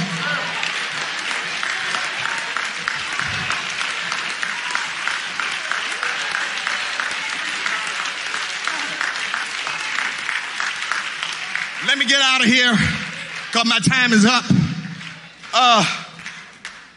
[11.86, 12.72] Let me get out of here
[13.48, 14.44] because my time is up.
[15.52, 15.84] Uh, uh,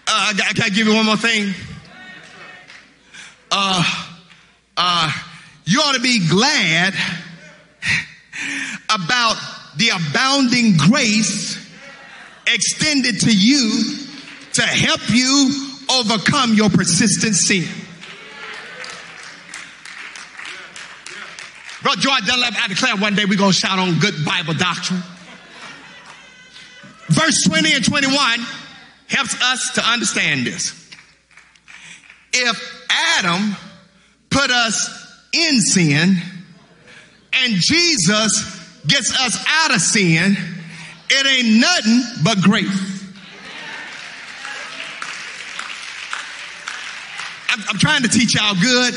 [0.08, 1.54] I got, can I give you one more thing?
[3.52, 3.84] Uh,
[4.78, 5.12] uh,
[5.66, 6.94] you ought to be glad
[8.94, 9.38] about
[9.78, 11.58] the abounding grace
[12.46, 13.96] extended to you
[14.54, 15.50] to help you
[15.90, 17.68] overcome your persistent sin.
[21.86, 25.04] Bro, George Dunlap, I declare one day we're going to shout on good Bible doctrine.
[27.10, 28.40] Verse 20 and 21
[29.08, 30.72] helps us to understand this.
[32.34, 32.88] If
[33.20, 33.56] Adam
[34.32, 34.90] put us
[35.32, 36.18] in sin
[37.34, 40.36] and Jesus gets us out of sin,
[41.12, 43.14] it ain't nothing but grace.
[47.50, 48.96] I'm, I'm trying to teach y'all good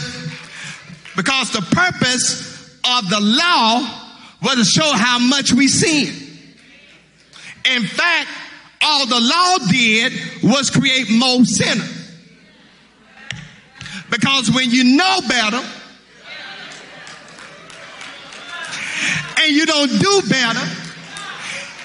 [1.16, 2.47] because the purpose
[2.96, 4.04] of the law
[4.42, 6.06] was to show how much we sin.
[7.76, 8.30] In fact,
[8.80, 10.12] all the law did
[10.42, 11.94] was create more sinners.
[14.10, 15.62] Because when you know better
[19.40, 20.66] and you don't do better,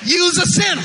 [0.06, 0.82] use a sinner.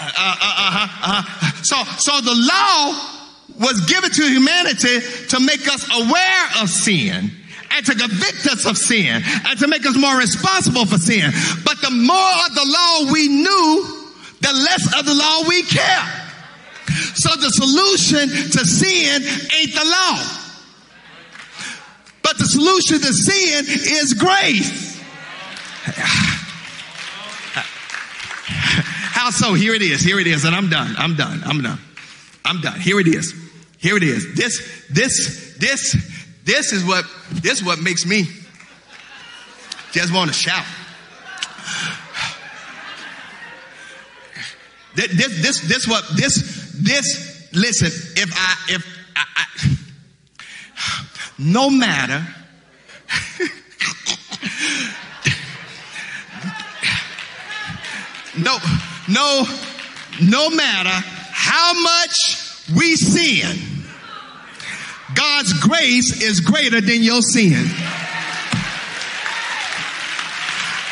[0.00, 3.14] Uh, uh, uh, uh, so, so the law
[3.58, 7.30] was given to humanity to make us aware of sin
[7.70, 11.30] and to convict us of sin and to make us more responsible for sin.
[11.64, 13.86] But the more of the law we knew,
[14.40, 16.24] the less of the law we care.
[17.14, 19.22] So the solution to sin
[19.60, 20.44] ain't the law.
[22.22, 25.00] But the solution to sin is grace.
[29.18, 29.54] How so?
[29.54, 30.02] Here it is.
[30.02, 30.44] Here it is.
[30.44, 30.94] And I'm done.
[30.96, 31.42] I'm done.
[31.44, 31.78] I'm done.
[32.44, 32.80] I'm done.
[32.80, 33.34] Here it is.
[33.78, 34.34] Here it is.
[34.34, 35.96] This, this, this,
[36.48, 38.24] this is what, this is what makes me
[39.92, 40.64] just want to shout.
[44.94, 48.82] This, this, this, this what, this, this, listen, if I, if
[49.14, 49.44] I, I
[51.36, 52.26] no matter,
[58.38, 58.56] no,
[59.06, 59.44] no,
[60.22, 63.67] no matter how much we sin,
[65.18, 67.66] God's grace is greater than your sin.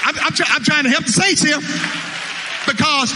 [0.02, 1.62] I'm, I'm, try, I'm trying to help the saints here
[2.66, 3.14] because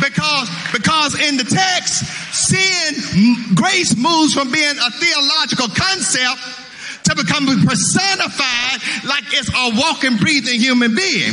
[0.00, 2.04] because because in the text
[2.36, 6.40] sin grace moves from being a theological concept
[7.04, 11.32] to become personified like it's a walking breathing human being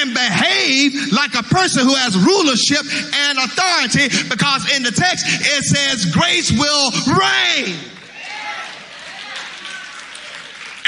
[0.00, 2.84] and behave like a person who has rulership
[3.28, 7.93] and authority because in the text it says grace will reign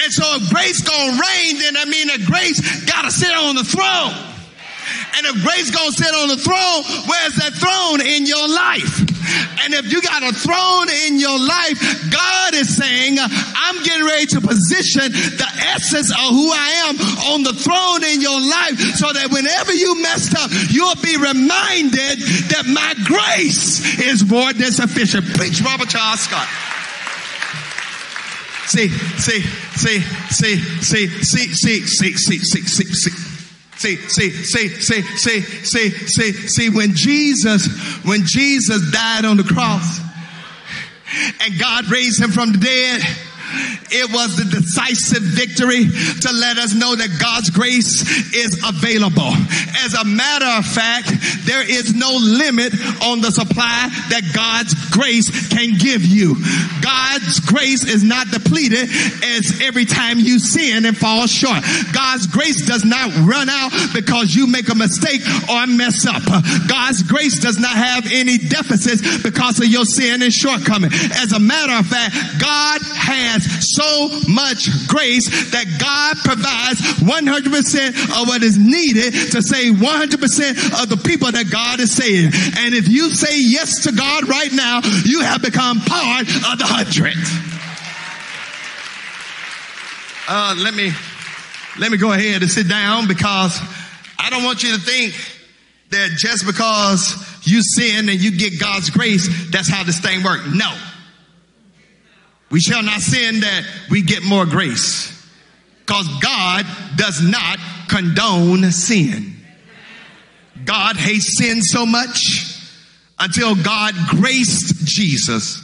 [0.02, 3.64] And so if grace gonna reign, then that mean that grace gotta sit on the
[3.64, 4.14] throne.
[5.16, 9.01] And if grace gonna sit on the throne, where's that throne in your life?
[9.64, 11.81] And if you got a throne in your life,
[12.12, 16.94] God is saying, I'm getting ready to position the essence of who I am
[17.35, 22.23] on the throne in your life so that whenever you messed up, you'll be reminded
[22.55, 25.27] that my grace is more than sufficient.
[25.35, 26.75] Preach Robert Charles Scott.
[28.66, 33.32] See, see, see, see, see, see, see, see, see, see, see, see.
[33.76, 37.66] See, see, see, see, see, see, see, see, when Jesus,
[38.05, 40.01] when Jesus died on the cross
[41.43, 43.02] and God raised him from the dead,
[43.90, 48.02] it was the decisive victory to let us know that God's grace
[48.35, 49.32] is available.
[49.85, 51.12] As a matter of fact,
[51.47, 56.36] there is no limit on the supply that God's grace can give you.
[56.82, 61.62] God's grace is not depleted as every time you sin and fall short.
[61.93, 66.23] God's grace does not run out because you make a mistake or mess up.
[66.68, 70.90] God's grace does not have any deficits because of your sin and shortcoming.
[70.93, 78.28] As a matter of fact, God has so much grace that God provides 100% of
[78.28, 82.32] what is needed to save 100% of the people that God is saving.
[82.58, 86.66] And if you say yes to God right now, you have become part of the
[86.66, 87.16] hundred.
[90.28, 90.90] Uh, let me,
[91.78, 93.60] let me go ahead and sit down because
[94.18, 95.14] I don't want you to think
[95.90, 97.14] that just because
[97.46, 100.46] you sin and you get God's grace, that's how this thing works.
[100.52, 100.76] No.
[102.51, 105.12] We shall not sin that we get more grace.
[105.81, 106.66] Because God
[106.97, 107.59] does not
[107.89, 109.36] condone sin.
[110.64, 112.60] God hates sin so much
[113.18, 115.62] until God graced Jesus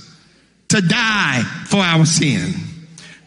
[0.68, 2.54] to die for our sin.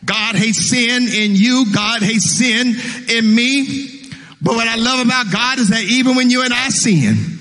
[0.05, 1.65] God hates sin in you.
[1.73, 2.75] God hates sin
[3.09, 4.09] in me.
[4.41, 7.39] But what I love about God is that even when you and I sin,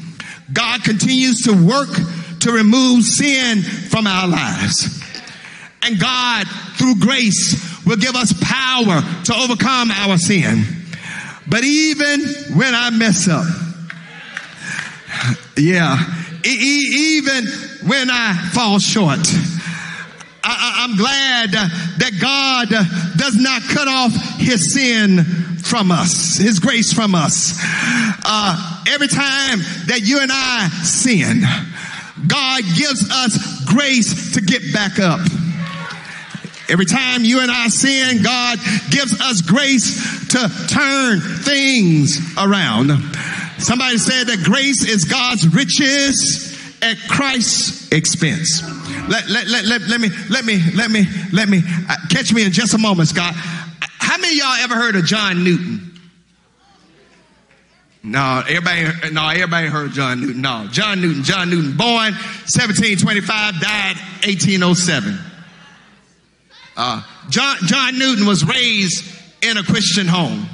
[0.53, 1.91] God continues to work
[2.41, 5.04] to remove sin from our lives.
[5.85, 6.47] And God,
[6.77, 10.65] through grace, will give us power to overcome our sin.
[11.47, 12.21] But even
[12.57, 13.47] when I mess up,
[15.57, 15.99] yeah,
[16.45, 17.47] e- even
[17.87, 19.21] when I fall short,
[20.43, 22.69] I, am glad that God
[23.19, 25.25] does not cut off his sin
[25.65, 27.59] from us, his grace from us.
[27.63, 31.43] Uh, every time that you and I sin,
[32.27, 35.21] God gives us grace to get back up.
[36.69, 38.59] Every time you and I sin, God
[38.91, 40.39] gives us grace to
[40.69, 42.89] turn things around.
[43.59, 48.63] Somebody said that grace is God's riches at Christ's expense.
[49.09, 52.45] Let, let, let, let, let me, let me, let me, let me, uh, catch me
[52.45, 53.35] in just a moment, Scott.
[53.35, 55.93] How many y'all ever heard of John Newton?
[58.03, 60.43] No, everybody, no, everybody heard John Newton.
[60.43, 62.13] No, John Newton, John Newton, born
[62.53, 65.19] 1725, died 1807.
[66.77, 69.05] Uh, John, John Newton was raised
[69.43, 70.49] in a Christian home.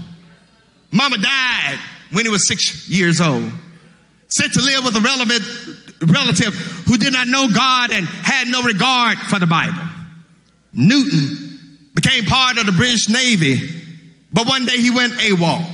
[0.93, 1.79] Mama died
[2.13, 3.51] when he was six years old.
[4.29, 5.43] Sent to live with a relevant
[6.03, 6.55] relative
[6.87, 9.83] who did not know God and had no regard for the Bible.
[10.73, 13.83] Newton became part of the British Navy,
[14.33, 15.65] but one day he went AWOL.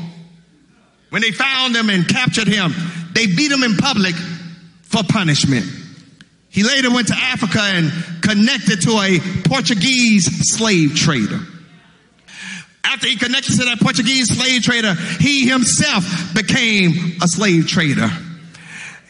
[1.11, 2.75] When they found him and captured him,
[3.13, 4.15] they beat him in public
[4.83, 5.67] for punishment.
[6.57, 7.93] He later went to Africa and
[8.23, 10.25] connected to a Portuguese
[10.57, 11.39] slave trader.
[12.83, 18.09] After he connected to that Portuguese slave trader, he himself became a slave trader.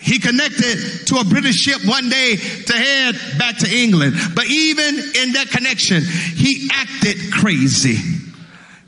[0.00, 4.16] He connected to a British ship one day to head back to England.
[4.34, 7.98] But even in that connection, he acted crazy.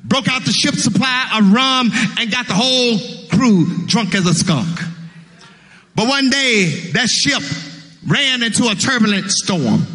[0.02, 2.98] Broke out the ship's supply of rum and got the whole
[3.28, 4.80] crew drunk as a skunk.
[5.94, 7.42] But one day, that ship
[8.08, 9.86] ran into a turbulent storm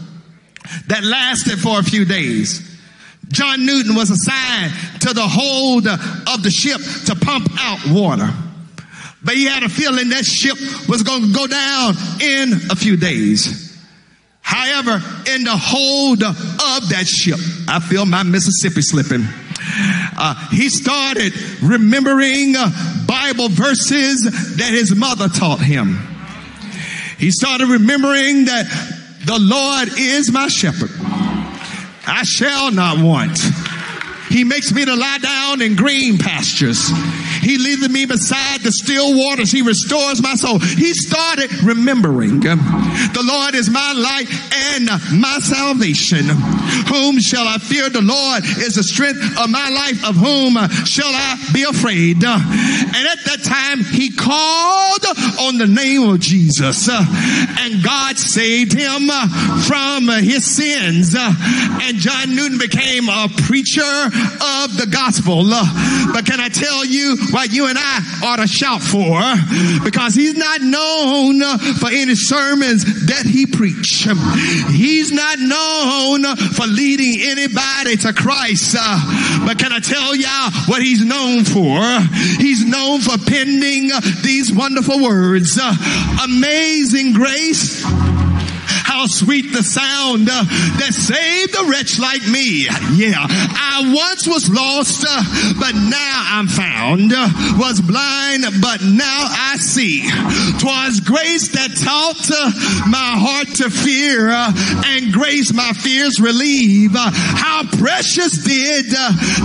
[0.87, 2.69] that lasted for a few days.
[3.29, 8.29] John Newton was assigned to the hold of the ship to pump out water.
[9.23, 10.57] But he had a feeling that ship
[10.87, 13.71] was going to go down in a few days.
[14.41, 15.01] However,
[15.33, 19.25] in the hold of that ship, I feel my Mississippi slipping.
[20.15, 21.33] Uh, he started
[21.63, 22.53] remembering
[23.07, 26.12] Bible verses that his mother taught him.
[27.17, 28.65] He started remembering that
[29.25, 30.91] the Lord is my shepherd.
[32.05, 33.39] I shall not want.
[34.29, 36.89] He makes me to lie down in green pastures.
[37.43, 39.51] He leadeth me beside the still waters.
[39.51, 40.59] He restores my soul.
[40.59, 42.59] He started remembering um,
[43.13, 44.31] the Lord is my light
[44.75, 44.87] and
[45.19, 46.25] my salvation.
[46.87, 47.89] Whom shall I fear?
[47.89, 50.07] The Lord is the strength of my life.
[50.07, 50.55] Of whom
[50.85, 52.23] shall I be afraid?
[52.23, 55.05] And at that time, he called
[55.39, 57.03] on the name of Jesus uh,
[57.59, 59.27] and God saved him uh,
[59.67, 61.15] from his sins.
[61.15, 61.33] Uh,
[61.83, 65.43] and John Newton became a preacher of the gospel.
[66.13, 69.19] But can I tell you what you and I ought to shout for?
[69.83, 71.41] Because he's not known
[71.81, 74.07] for any sermons that he preached.
[74.69, 78.75] He's not known for leading anybody to Christ.
[79.45, 81.81] But can I tell y'all what he's known for?
[82.37, 83.89] He's known for penning
[84.21, 85.59] these wonderful words.
[86.23, 87.83] Amazing grace
[89.03, 90.43] how sweet the sound uh,
[90.79, 92.63] that saved a wretch like me.
[92.95, 95.23] Yeah, I once was lost, uh,
[95.59, 97.11] but now I'm found.
[97.11, 97.27] Uh,
[97.59, 100.07] was blind, but now I see.
[100.59, 102.23] Twas grace that taught
[102.87, 106.95] my heart to fear, and grace my fears relieve.
[106.95, 108.87] How precious did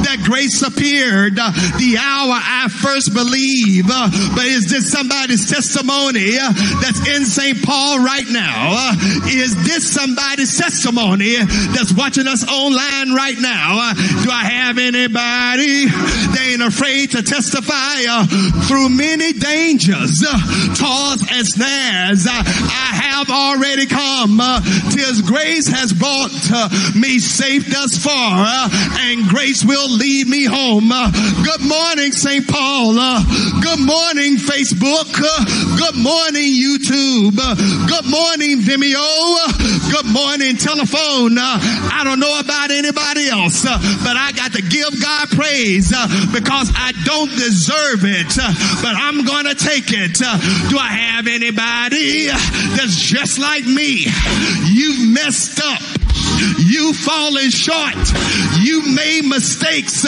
[0.07, 3.89] that grace appeared the hour I first believed.
[3.89, 6.37] but is this somebody's testimony
[6.79, 7.63] that's in St.
[7.63, 8.95] Paul right now?
[9.27, 11.37] Is this somebody's testimony
[11.75, 13.79] that's watching us online right now?
[13.81, 15.87] Uh, do I have anybody?
[16.35, 18.27] They ain't afraid to testify uh,
[18.67, 20.39] through many dangers, uh,
[20.75, 22.27] toils and snares.
[22.27, 24.41] Uh, I have already come.
[24.41, 24.61] Uh,
[24.91, 28.69] Tis grace has brought uh, me safe thus far, uh,
[29.09, 30.89] and grace will lead me home.
[31.45, 32.47] Good morning, St.
[32.47, 32.95] Paul.
[33.61, 35.11] Good morning, Facebook.
[35.79, 37.37] Good morning, YouTube.
[37.89, 39.38] Good morning, Vimeo.
[39.91, 41.39] Good morning, telephone.
[41.39, 41.59] Uh,
[41.93, 46.07] I don't know about anybody else, uh, but I got to give God praise uh,
[46.33, 48.35] because I don't deserve it,
[48.83, 50.19] but I'm going to take it.
[50.71, 52.27] Do I have anybody
[52.77, 54.07] that's just like me?
[54.67, 56.08] You've messed up.
[56.59, 57.97] You fallen short.
[58.61, 60.05] You made mistakes.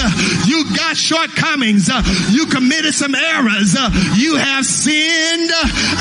[0.47, 1.89] You got shortcomings.
[2.31, 3.75] You committed some errors.
[4.17, 5.51] You have sinned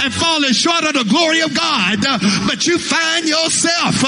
[0.04, 2.00] and fallen short of the glory of God.
[2.48, 4.02] But you find yourself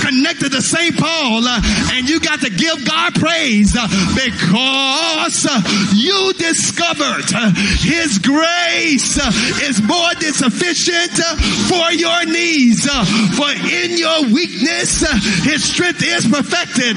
[0.00, 0.96] connected to St.
[0.96, 3.72] Paul and you got to give God praise
[4.14, 5.46] because
[5.94, 7.26] you discovered
[7.80, 9.16] his grace
[9.62, 11.18] is more than sufficient
[11.68, 12.86] for your needs.
[13.36, 15.00] For in your weakness,
[15.44, 16.96] his strength is perfected.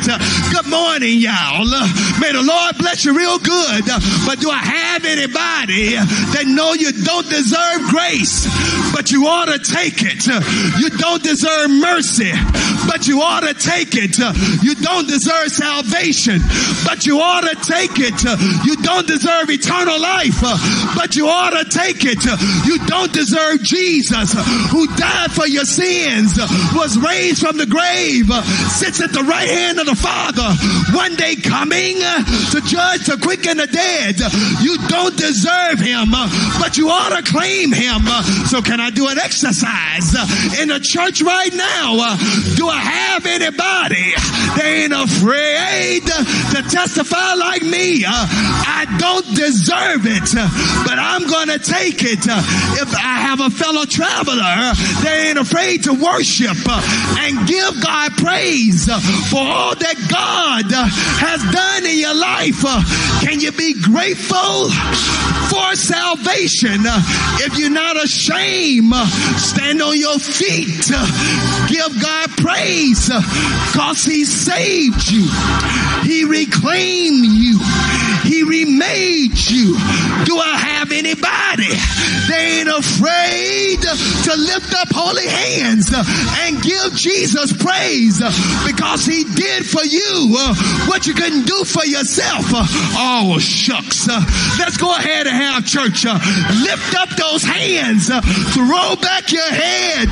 [0.53, 1.65] Good morning, y'all.
[2.21, 3.83] May the Lord bless you real good.
[4.25, 5.97] But do I have anybody
[6.37, 8.45] that know you don't deserve grace,
[8.93, 10.27] but you ought to take it?
[10.79, 12.31] You don't deserve mercy,
[12.87, 14.17] but you ought to take it.
[14.63, 16.39] You don't deserve salvation,
[16.85, 18.23] but you ought to take it.
[18.65, 20.41] You don't deserve eternal life,
[20.95, 22.23] but you ought to take it.
[22.65, 24.33] You don't deserve Jesus
[24.71, 26.37] who died for your sins,
[26.73, 28.27] was raised from the grave,
[28.73, 30.49] sits at the right hand of the Father,
[30.95, 34.19] one day coming to judge the quick and the dead.
[34.61, 36.11] You don't deserve him,
[36.59, 38.05] but you ought to claim him.
[38.47, 40.13] So can I do an exercise
[40.59, 42.15] in the church right now?
[42.55, 44.13] Do I have anybody
[44.55, 46.05] that ain't afraid
[46.55, 48.03] to testify like me?
[48.05, 50.29] I don't deserve it,
[50.85, 52.23] but I'm going to take it.
[52.79, 54.73] If I have a fellow traveler,
[55.03, 58.85] they ain't afraid to worship and give God praise
[59.29, 60.65] for all that God
[61.19, 62.61] has done in your life.
[63.21, 64.69] Can you be grateful
[65.59, 66.81] for salvation?
[67.41, 68.93] If you're not ashamed,
[69.37, 70.87] stand on your feet.
[71.67, 75.27] Give God praise because he saved you.
[76.03, 77.59] He reclaimed you.
[78.69, 79.73] He remade you.
[80.25, 81.73] Do I have anybody?
[82.29, 88.21] They ain't afraid to lift up holy hands and give Jesus praise
[88.65, 90.35] because he did for you
[90.85, 92.45] what you couldn't do for yourself.
[92.53, 94.07] Oh, shucks.
[94.59, 96.05] Let's go ahead and have church.
[96.05, 98.07] Lift up those hands.
[98.53, 100.09] Throw back your head.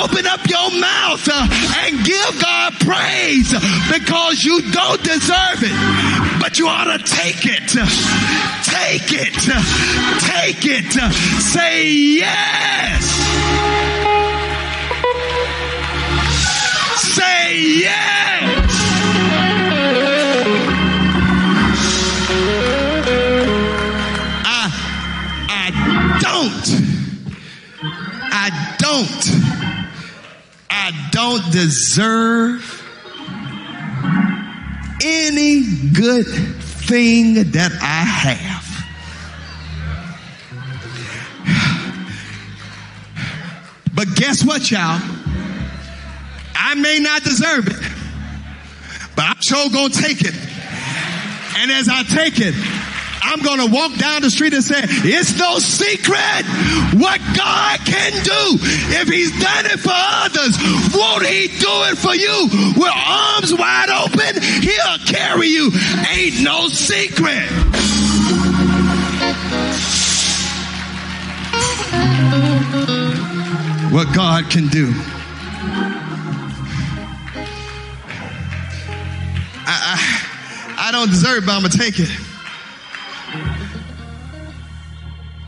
[0.00, 3.52] Open up your mouth and give God praise
[3.92, 5.74] because you don't deserve it,
[6.58, 7.68] you ought to take it.
[8.64, 9.34] Take it.
[10.20, 10.92] Take it.
[11.42, 13.04] Say yes.
[17.14, 18.70] Say yes.
[24.44, 24.70] I,
[25.48, 26.66] I don't.
[28.32, 29.30] I don't.
[30.70, 32.79] I don't deserve
[35.02, 35.62] any
[35.92, 38.66] good thing that I have.
[43.94, 45.00] But guess what, y'all?
[46.54, 47.76] I may not deserve it,
[49.16, 50.34] but I'm sure gonna take it.
[51.58, 52.54] And as I take it,
[53.22, 56.44] I'm gonna walk down the street and say, it's no secret
[56.98, 58.58] what God can do.
[58.96, 60.56] If he's done it for others,
[60.94, 62.48] won't he do it for you?
[62.76, 65.70] With arms wide open, he'll carry you.
[66.10, 67.48] Ain't no secret.
[73.92, 74.92] What God can do.
[79.66, 80.26] I,
[80.76, 82.08] I, I don't deserve it, but I'm gonna take it.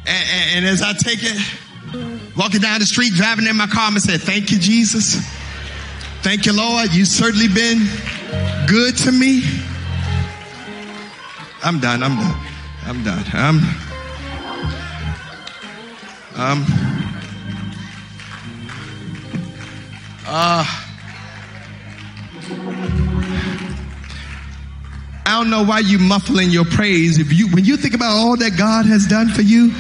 [0.07, 3.99] And, and, as I take it, walking down the street, driving in my car, I
[3.99, 5.17] said, Thank you, Jesus.
[6.23, 6.93] Thank you, Lord.
[6.93, 7.87] You've certainly been
[8.67, 9.43] good to me.
[11.65, 12.03] I'm done.
[12.03, 12.41] I'm done.
[12.85, 13.25] I'm done.
[13.33, 13.59] I'm.
[16.35, 16.67] Um.
[20.27, 20.82] Uh.
[25.25, 27.19] I don't know why you muffling your praise.
[27.19, 29.71] If you, when you think about all that God has done for you,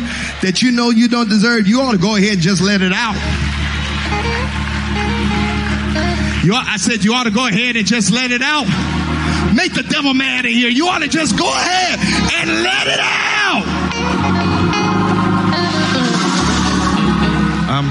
[0.40, 2.92] that you know you don't deserve, you ought to go ahead and just let it
[2.94, 3.16] out.
[6.44, 8.66] You I said you ought to go ahead and just let it out.
[9.54, 10.70] Make the devil mad in here.
[10.70, 11.98] You ought to just go ahead
[12.34, 13.62] and let it out.
[17.68, 17.86] Um,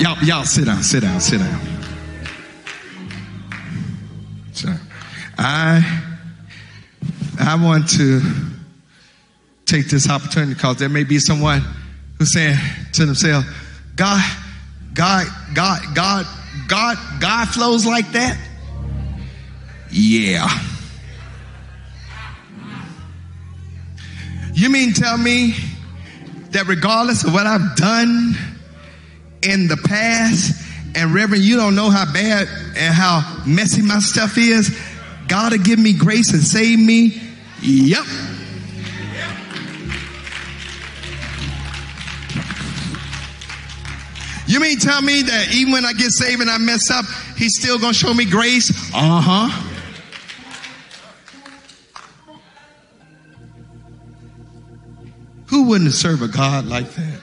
[0.00, 1.73] y'all, y'all sit down, sit down, sit down.
[4.54, 4.72] So
[5.36, 6.02] I
[7.40, 8.20] I want to
[9.66, 11.62] take this opportunity because there may be someone
[12.18, 12.56] who's saying
[12.92, 13.46] to themselves,
[13.96, 14.24] God,
[14.94, 16.26] God, God, God,
[16.68, 18.38] God, God flows like that?
[19.90, 20.48] Yeah.
[24.52, 25.56] You mean tell me
[26.50, 28.36] that regardless of what I've done
[29.42, 30.63] in the past,
[30.94, 34.78] and Reverend, you don't know how bad and how messy my stuff is,
[35.28, 37.20] God will give me grace and save me?
[37.60, 38.04] Yep.
[44.46, 47.04] You mean tell me that even when I get saved and I mess up,
[47.36, 48.70] he's still gonna show me grace?
[48.94, 49.70] Uh huh.
[55.46, 57.20] Who wouldn't serve a God like that?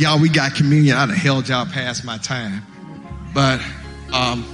[0.00, 0.96] Y'all, we got communion.
[0.96, 2.62] I'd have held y'all past my time.
[3.34, 3.60] But
[4.14, 4.46] um,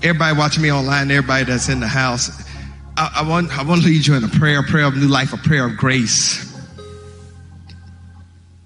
[0.00, 2.30] everybody watching me online, everybody that's in the house,
[2.96, 5.08] I, I, want, I want to lead you in a prayer, a prayer of new
[5.08, 6.56] life, a prayer of grace.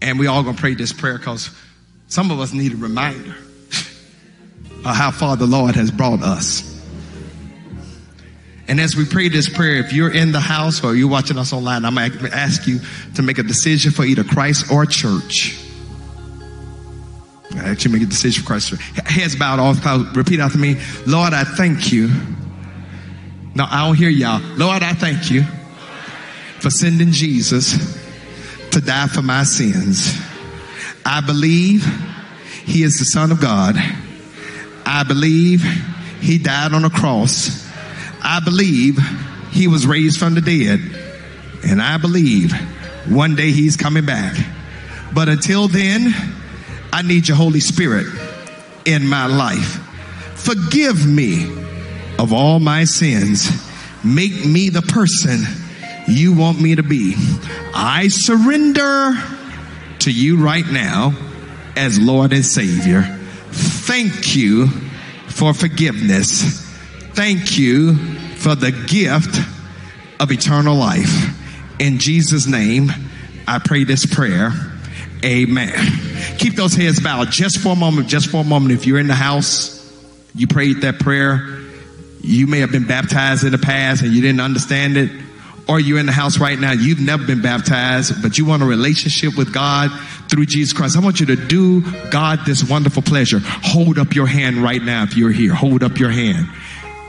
[0.02, 1.48] And we all going to pray this prayer because
[2.08, 3.34] some of us need a reminder
[4.84, 6.75] of how far the Lord has brought us.
[8.68, 11.52] And as we pray this prayer, if you're in the house or you're watching us
[11.52, 12.80] online, I'm going to ask you
[13.14, 15.62] to make a decision for either Christ or church.
[17.54, 18.70] I Actually, make a decision for Christ.
[19.06, 19.74] Heads bowed, all
[20.14, 20.76] repeat after me.
[21.06, 22.10] Lord, I thank you.
[23.54, 24.42] No, I don't hear y'all.
[24.56, 25.42] Lord, I thank you
[26.60, 27.96] for sending Jesus
[28.72, 30.20] to die for my sins.
[31.04, 31.84] I believe
[32.64, 33.76] he is the Son of God.
[34.84, 35.62] I believe
[36.20, 37.65] he died on a cross.
[38.28, 38.98] I believe
[39.52, 40.80] he was raised from the dead.
[41.64, 42.52] And I believe
[43.08, 44.36] one day he's coming back.
[45.14, 46.12] But until then,
[46.92, 48.06] I need your Holy Spirit
[48.84, 49.80] in my life.
[50.34, 51.44] Forgive me
[52.18, 53.48] of all my sins.
[54.04, 55.38] Make me the person
[56.08, 57.14] you want me to be.
[57.74, 59.14] I surrender
[60.00, 61.14] to you right now
[61.76, 63.02] as Lord and Savior.
[63.52, 64.66] Thank you
[65.28, 66.65] for forgiveness.
[67.16, 67.96] Thank you
[68.34, 69.40] for the gift
[70.20, 71.34] of eternal life.
[71.78, 72.92] In Jesus' name,
[73.48, 74.52] I pray this prayer.
[75.24, 75.72] Amen.
[76.36, 78.72] Keep those heads bowed just for a moment, just for a moment.
[78.72, 79.82] If you're in the house,
[80.34, 81.58] you prayed that prayer,
[82.20, 85.10] you may have been baptized in the past and you didn't understand it,
[85.68, 88.66] or you're in the house right now, you've never been baptized, but you want a
[88.66, 89.90] relationship with God
[90.28, 90.98] through Jesus Christ.
[90.98, 91.80] I want you to do
[92.10, 93.40] God this wonderful pleasure.
[93.42, 95.54] Hold up your hand right now if you're here.
[95.54, 96.46] Hold up your hand.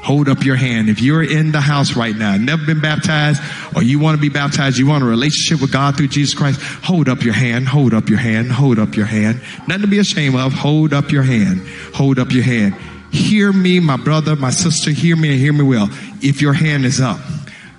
[0.03, 0.90] Hold up your hand.
[0.90, 3.41] If you're in the house right now, never been baptized,
[3.76, 6.61] or you want to be baptized, you want a relationship with God through Jesus Christ,
[6.61, 9.41] hold up your hand, hold up your hand, hold up your hand.
[9.68, 10.53] Nothing to be ashamed of.
[10.53, 11.68] Hold up your hand.
[11.94, 12.76] Hold up your hand.
[13.11, 15.90] Hear me, my brother, my sister, hear me and hear me well.
[16.22, 17.19] If your hand is up,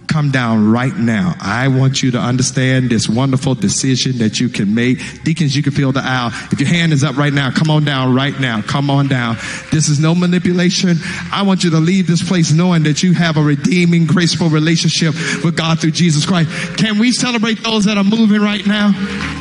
[0.09, 1.35] come down right now.
[1.41, 4.99] I want you to understand this wonderful decision that you can make.
[5.23, 6.31] Deacons, you can feel the aisle.
[6.51, 8.63] If your hand is up right now, come on down right now.
[8.63, 9.37] Come on down.
[9.71, 10.97] This is no manipulation.
[11.33, 15.15] I want you to leave this place knowing that you have a redeeming, graceful relationship
[15.45, 16.51] with God through Jesus Christ.
[16.79, 18.93] Can we celebrate those that are moving right now?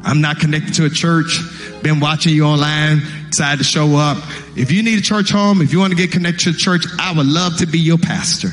[0.03, 1.39] I'm not connected to a church.
[1.83, 4.17] Been watching you online, decided to show up.
[4.55, 6.85] If you need a church home, if you want to get connected to a church,
[6.99, 8.49] I would love to be your pastor.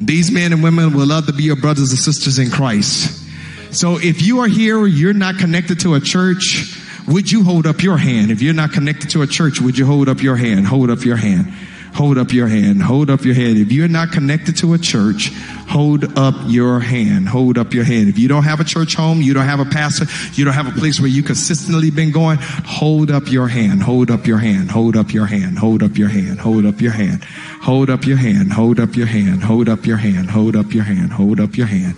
[0.00, 3.26] These men and women will love to be your brothers and sisters in Christ.
[3.74, 7.82] So if you are here, you're not connected to a church, would you hold up
[7.82, 8.30] your hand?
[8.30, 10.66] If you're not connected to a church, would you hold up your hand?
[10.66, 11.52] Hold up your hand.
[11.98, 12.80] Hold up your hand.
[12.80, 13.58] Hold up your hand.
[13.58, 15.32] If you're not connected to a church,
[15.66, 17.28] hold up your hand.
[17.28, 18.08] Hold up your hand.
[18.08, 20.68] If you don't have a church home, you don't have a pastor, you don't have
[20.68, 23.82] a place where you consistently been going, hold up your hand.
[23.82, 24.70] Hold up your hand.
[24.70, 25.58] Hold up your hand.
[25.58, 26.38] Hold up your hand.
[26.38, 27.24] Hold up your hand.
[27.24, 28.52] Hold up your hand.
[28.52, 29.42] Hold up your hand.
[29.42, 30.30] Hold up your hand.
[30.30, 31.10] Hold up your hand.
[31.10, 31.96] Hold up your hand.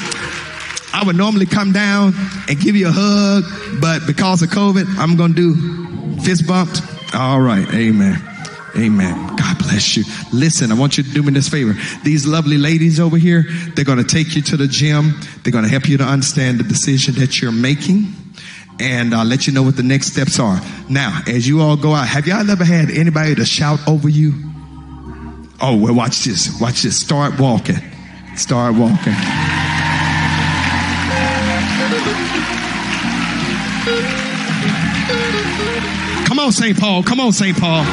[0.95, 2.15] I would normally come down
[2.49, 3.45] and give you a hug,
[3.81, 6.81] but because of COVID, I'm going to do fist bumps.
[7.15, 7.67] All right.
[7.75, 8.32] Amen.
[8.77, 9.37] Amen.
[9.37, 10.05] God bless you.
[10.33, 11.75] Listen, I want you to do me this favor.
[12.05, 13.45] These lovely ladies over here,
[13.75, 15.21] they're going to take you to the gym.
[15.43, 18.15] They're going to help you to understand the decision that you're making
[18.81, 20.61] and uh, let you know what the next steps are.
[20.89, 24.33] Now, as you all go out, have y'all ever had anybody to shout over you?
[25.61, 26.59] Oh, well, watch this.
[26.61, 26.99] Watch this.
[26.99, 27.77] Start walking.
[28.37, 29.15] Start walking.
[36.27, 36.79] Come on, St.
[36.79, 37.03] Paul.
[37.03, 37.57] Come on, St.
[37.57, 37.85] Paul.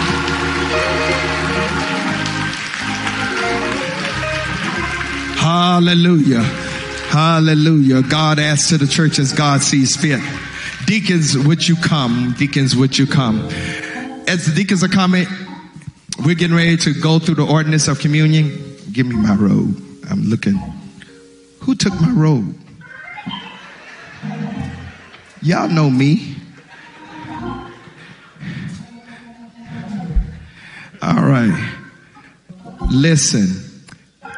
[5.49, 6.43] Hallelujah.
[7.09, 8.03] Hallelujah.
[8.03, 10.21] God adds to the church as God sees fit.
[10.85, 12.35] Deacons, would you come?
[12.37, 13.39] Deacons, would you come?
[14.27, 15.25] As the deacons are coming,
[16.23, 18.77] we're getting ready to go through the ordinance of communion.
[18.93, 19.75] Give me my robe.
[20.07, 20.61] I'm looking.
[21.61, 22.55] Who took my robe?
[25.41, 26.35] Y'all know me.
[31.01, 31.73] All right.
[32.91, 33.68] Listen.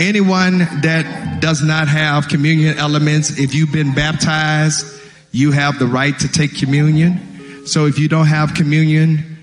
[0.01, 4.83] Anyone that does not have communion elements, if you've been baptized,
[5.31, 7.67] you have the right to take communion.
[7.67, 9.37] So if you don't have communion,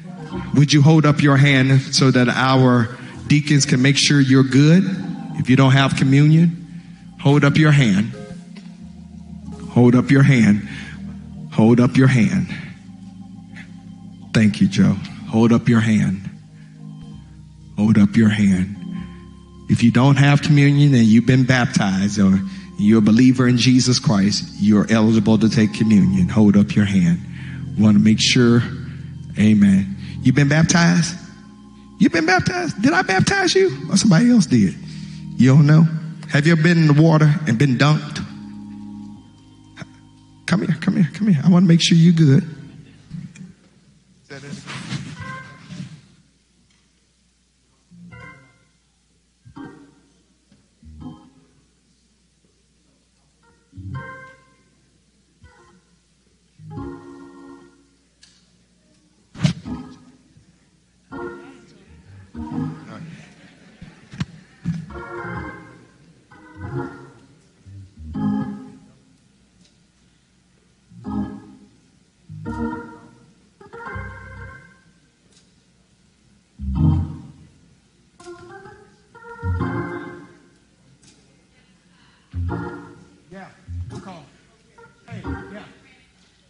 [0.54, 2.88] would you hold up your hand so that our
[3.28, 4.82] deacons can make sure you're good?
[5.38, 6.82] If you don't have communion,
[7.20, 8.12] hold up your hand.
[9.70, 10.68] Hold up your hand.
[11.52, 12.48] Hold up your hand.
[14.34, 14.96] Thank you, Joe.
[15.28, 16.28] Hold up your hand.
[17.76, 18.74] Hold up your hand.
[19.68, 22.40] If you don't have communion and you've been baptized or
[22.78, 26.28] you're a believer in Jesus Christ, you're eligible to take communion.
[26.28, 27.20] Hold up your hand.
[27.78, 28.62] Want to make sure,
[29.38, 29.96] amen.
[30.22, 31.14] You've been baptized?
[31.98, 32.80] You've been baptized?
[32.80, 33.76] Did I baptize you?
[33.90, 34.74] Or somebody else did?
[35.36, 35.86] You don't know?
[36.30, 38.24] Have you ever been in the water and been dunked?
[40.46, 41.42] Come here, come here, come here.
[41.44, 42.42] I want to make sure you're good.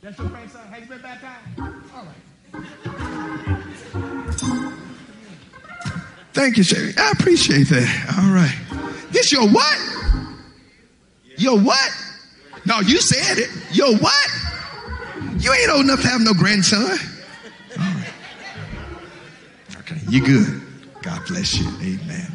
[0.08, 0.66] That's your face, son?
[0.68, 1.60] Has you been baptized?
[1.94, 2.16] All right.
[6.32, 6.94] Thank you, Sherry.
[6.96, 8.14] I appreciate that.
[8.16, 8.56] All right.
[9.10, 9.78] This your what?
[11.36, 11.90] Your what?
[12.64, 13.50] No, you said it.
[13.70, 14.28] Your what?
[15.40, 16.84] You ain't old enough to have no grandson.
[16.84, 16.96] All
[17.76, 18.08] right.
[19.80, 20.62] Okay, you good.
[21.02, 21.68] God bless you.
[21.82, 22.32] Amen.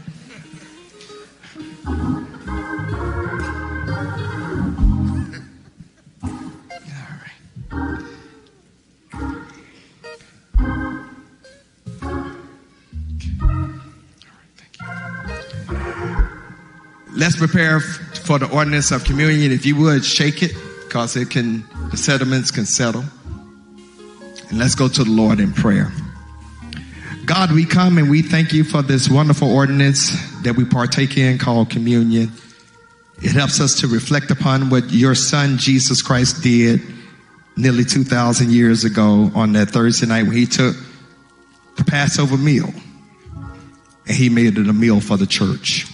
[17.24, 19.54] Let's prepare for the ordinance of communion.
[19.54, 20.52] If you would, shake it,
[20.84, 23.06] because it can, the sediments can settle.
[24.50, 25.90] And let's go to the Lord in prayer.
[27.26, 31.38] God, we come and we thank you for this wonderful ordinance that we partake in
[31.38, 32.30] called communion.
[33.22, 36.82] It helps us to reflect upon what your son Jesus Christ did
[37.56, 40.76] nearly 2,000 years ago on that Thursday night when he took
[41.78, 42.74] the Passover meal
[44.08, 45.88] and he made it a meal for the church.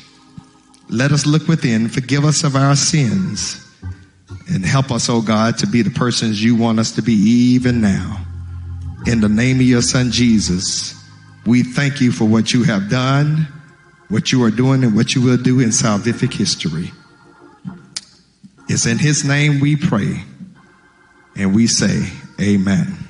[0.90, 3.64] Let us look within, forgive us of our sins,
[4.48, 7.80] and help us, oh God, to be the persons you want us to be even
[7.80, 8.26] now.
[9.06, 11.00] In the name of your son Jesus,
[11.46, 13.48] we thank you for what you have done,
[14.10, 16.92] what you are doing, and what you will do in salvific history.
[18.68, 20.24] It's in his name we pray,
[21.36, 22.12] and we say,
[22.42, 23.09] Amen.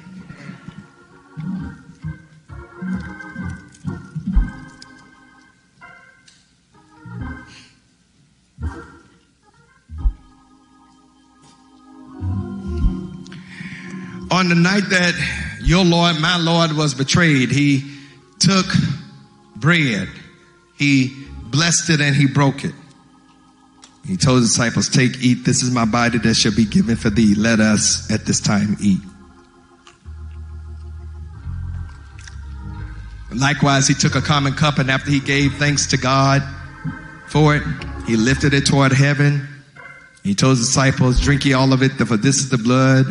[14.39, 15.13] On the night that
[15.61, 17.83] your Lord, my Lord, was betrayed, he
[18.39, 18.65] took
[19.57, 20.07] bread,
[20.77, 21.13] he
[21.51, 22.73] blessed it, and he broke it.
[24.07, 27.09] He told his disciples, Take, eat, this is my body that shall be given for
[27.09, 27.35] thee.
[27.35, 29.01] Let us at this time eat.
[33.35, 36.41] Likewise, he took a common cup, and after he gave thanks to God
[37.27, 37.63] for it,
[38.07, 39.45] he lifted it toward heaven.
[40.23, 43.05] He told his disciples, Drink ye all of it, for this is the blood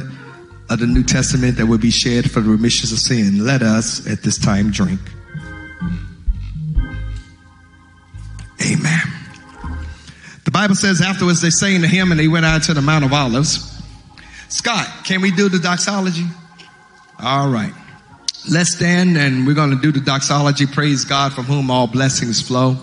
[0.70, 3.44] of the New Testament that will be shared for the remission of sin.
[3.44, 5.00] Let us at this time drink.
[8.62, 9.00] Amen.
[10.44, 13.04] The Bible says afterwards they sang to him and they went out to the Mount
[13.04, 13.82] of Olives.
[14.48, 16.24] Scott, can we do the doxology?
[17.22, 17.72] All right.
[18.50, 20.66] Let's stand and we're going to do the doxology.
[20.66, 22.76] Praise God from whom all blessings flow.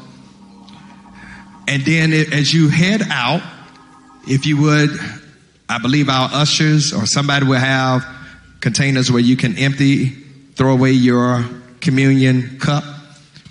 [1.68, 3.42] And then as you head out,
[4.28, 4.92] if you would,
[5.68, 8.06] I believe our ushers or somebody will have
[8.60, 10.08] containers where you can empty,
[10.56, 11.46] throw away your
[11.82, 12.84] communion cup.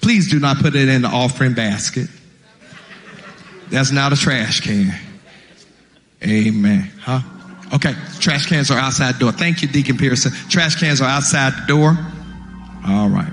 [0.01, 2.09] Please do not put it in the offering basket.
[3.71, 4.95] That's not a trash can.
[6.23, 6.91] Amen.
[7.01, 7.21] Huh?
[7.75, 7.95] Okay.
[8.21, 9.33] Trash cans are outside the door.
[9.33, 10.33] Thank you, Deacon Pearson.
[10.49, 11.99] Trash cans are outside the door.
[12.87, 13.33] All right.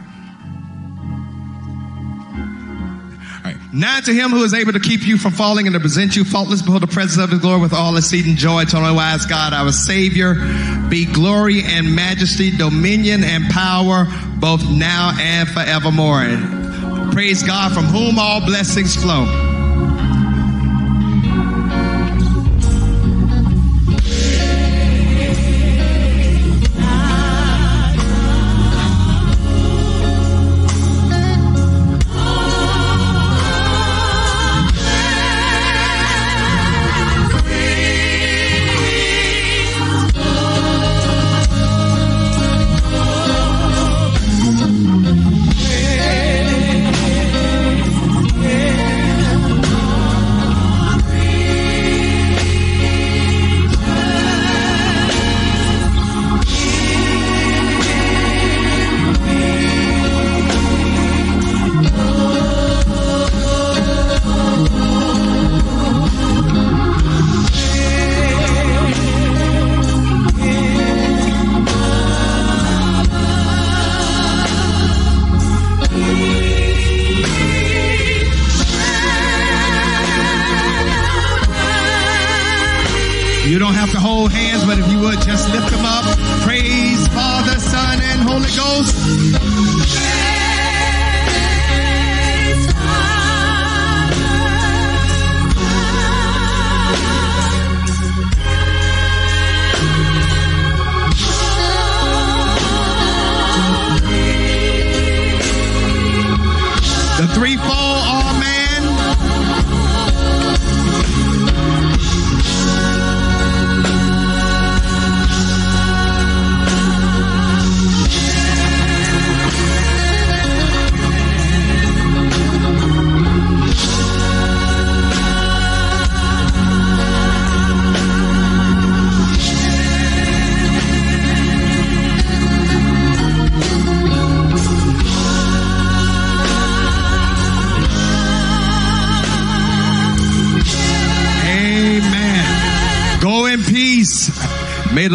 [3.74, 6.26] Now to him who is able to keep you from falling and to present you
[6.26, 9.54] faultless before the presence of his glory with all exceeding joy, to only wise God,
[9.54, 10.36] our Savior,
[10.90, 14.08] be glory and majesty, dominion and power,
[14.40, 17.12] both now and forevermore.
[17.14, 19.51] Praise God from whom all blessings flow.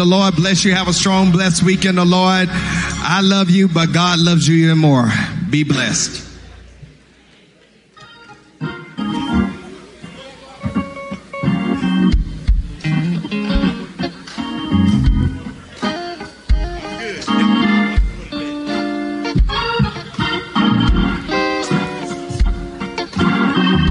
[0.07, 0.73] Lord bless you.
[0.73, 2.47] Have a strong, blessed weekend, the Lord.
[2.49, 5.09] I love you, but God loves you even more.
[5.49, 6.26] Be blessed.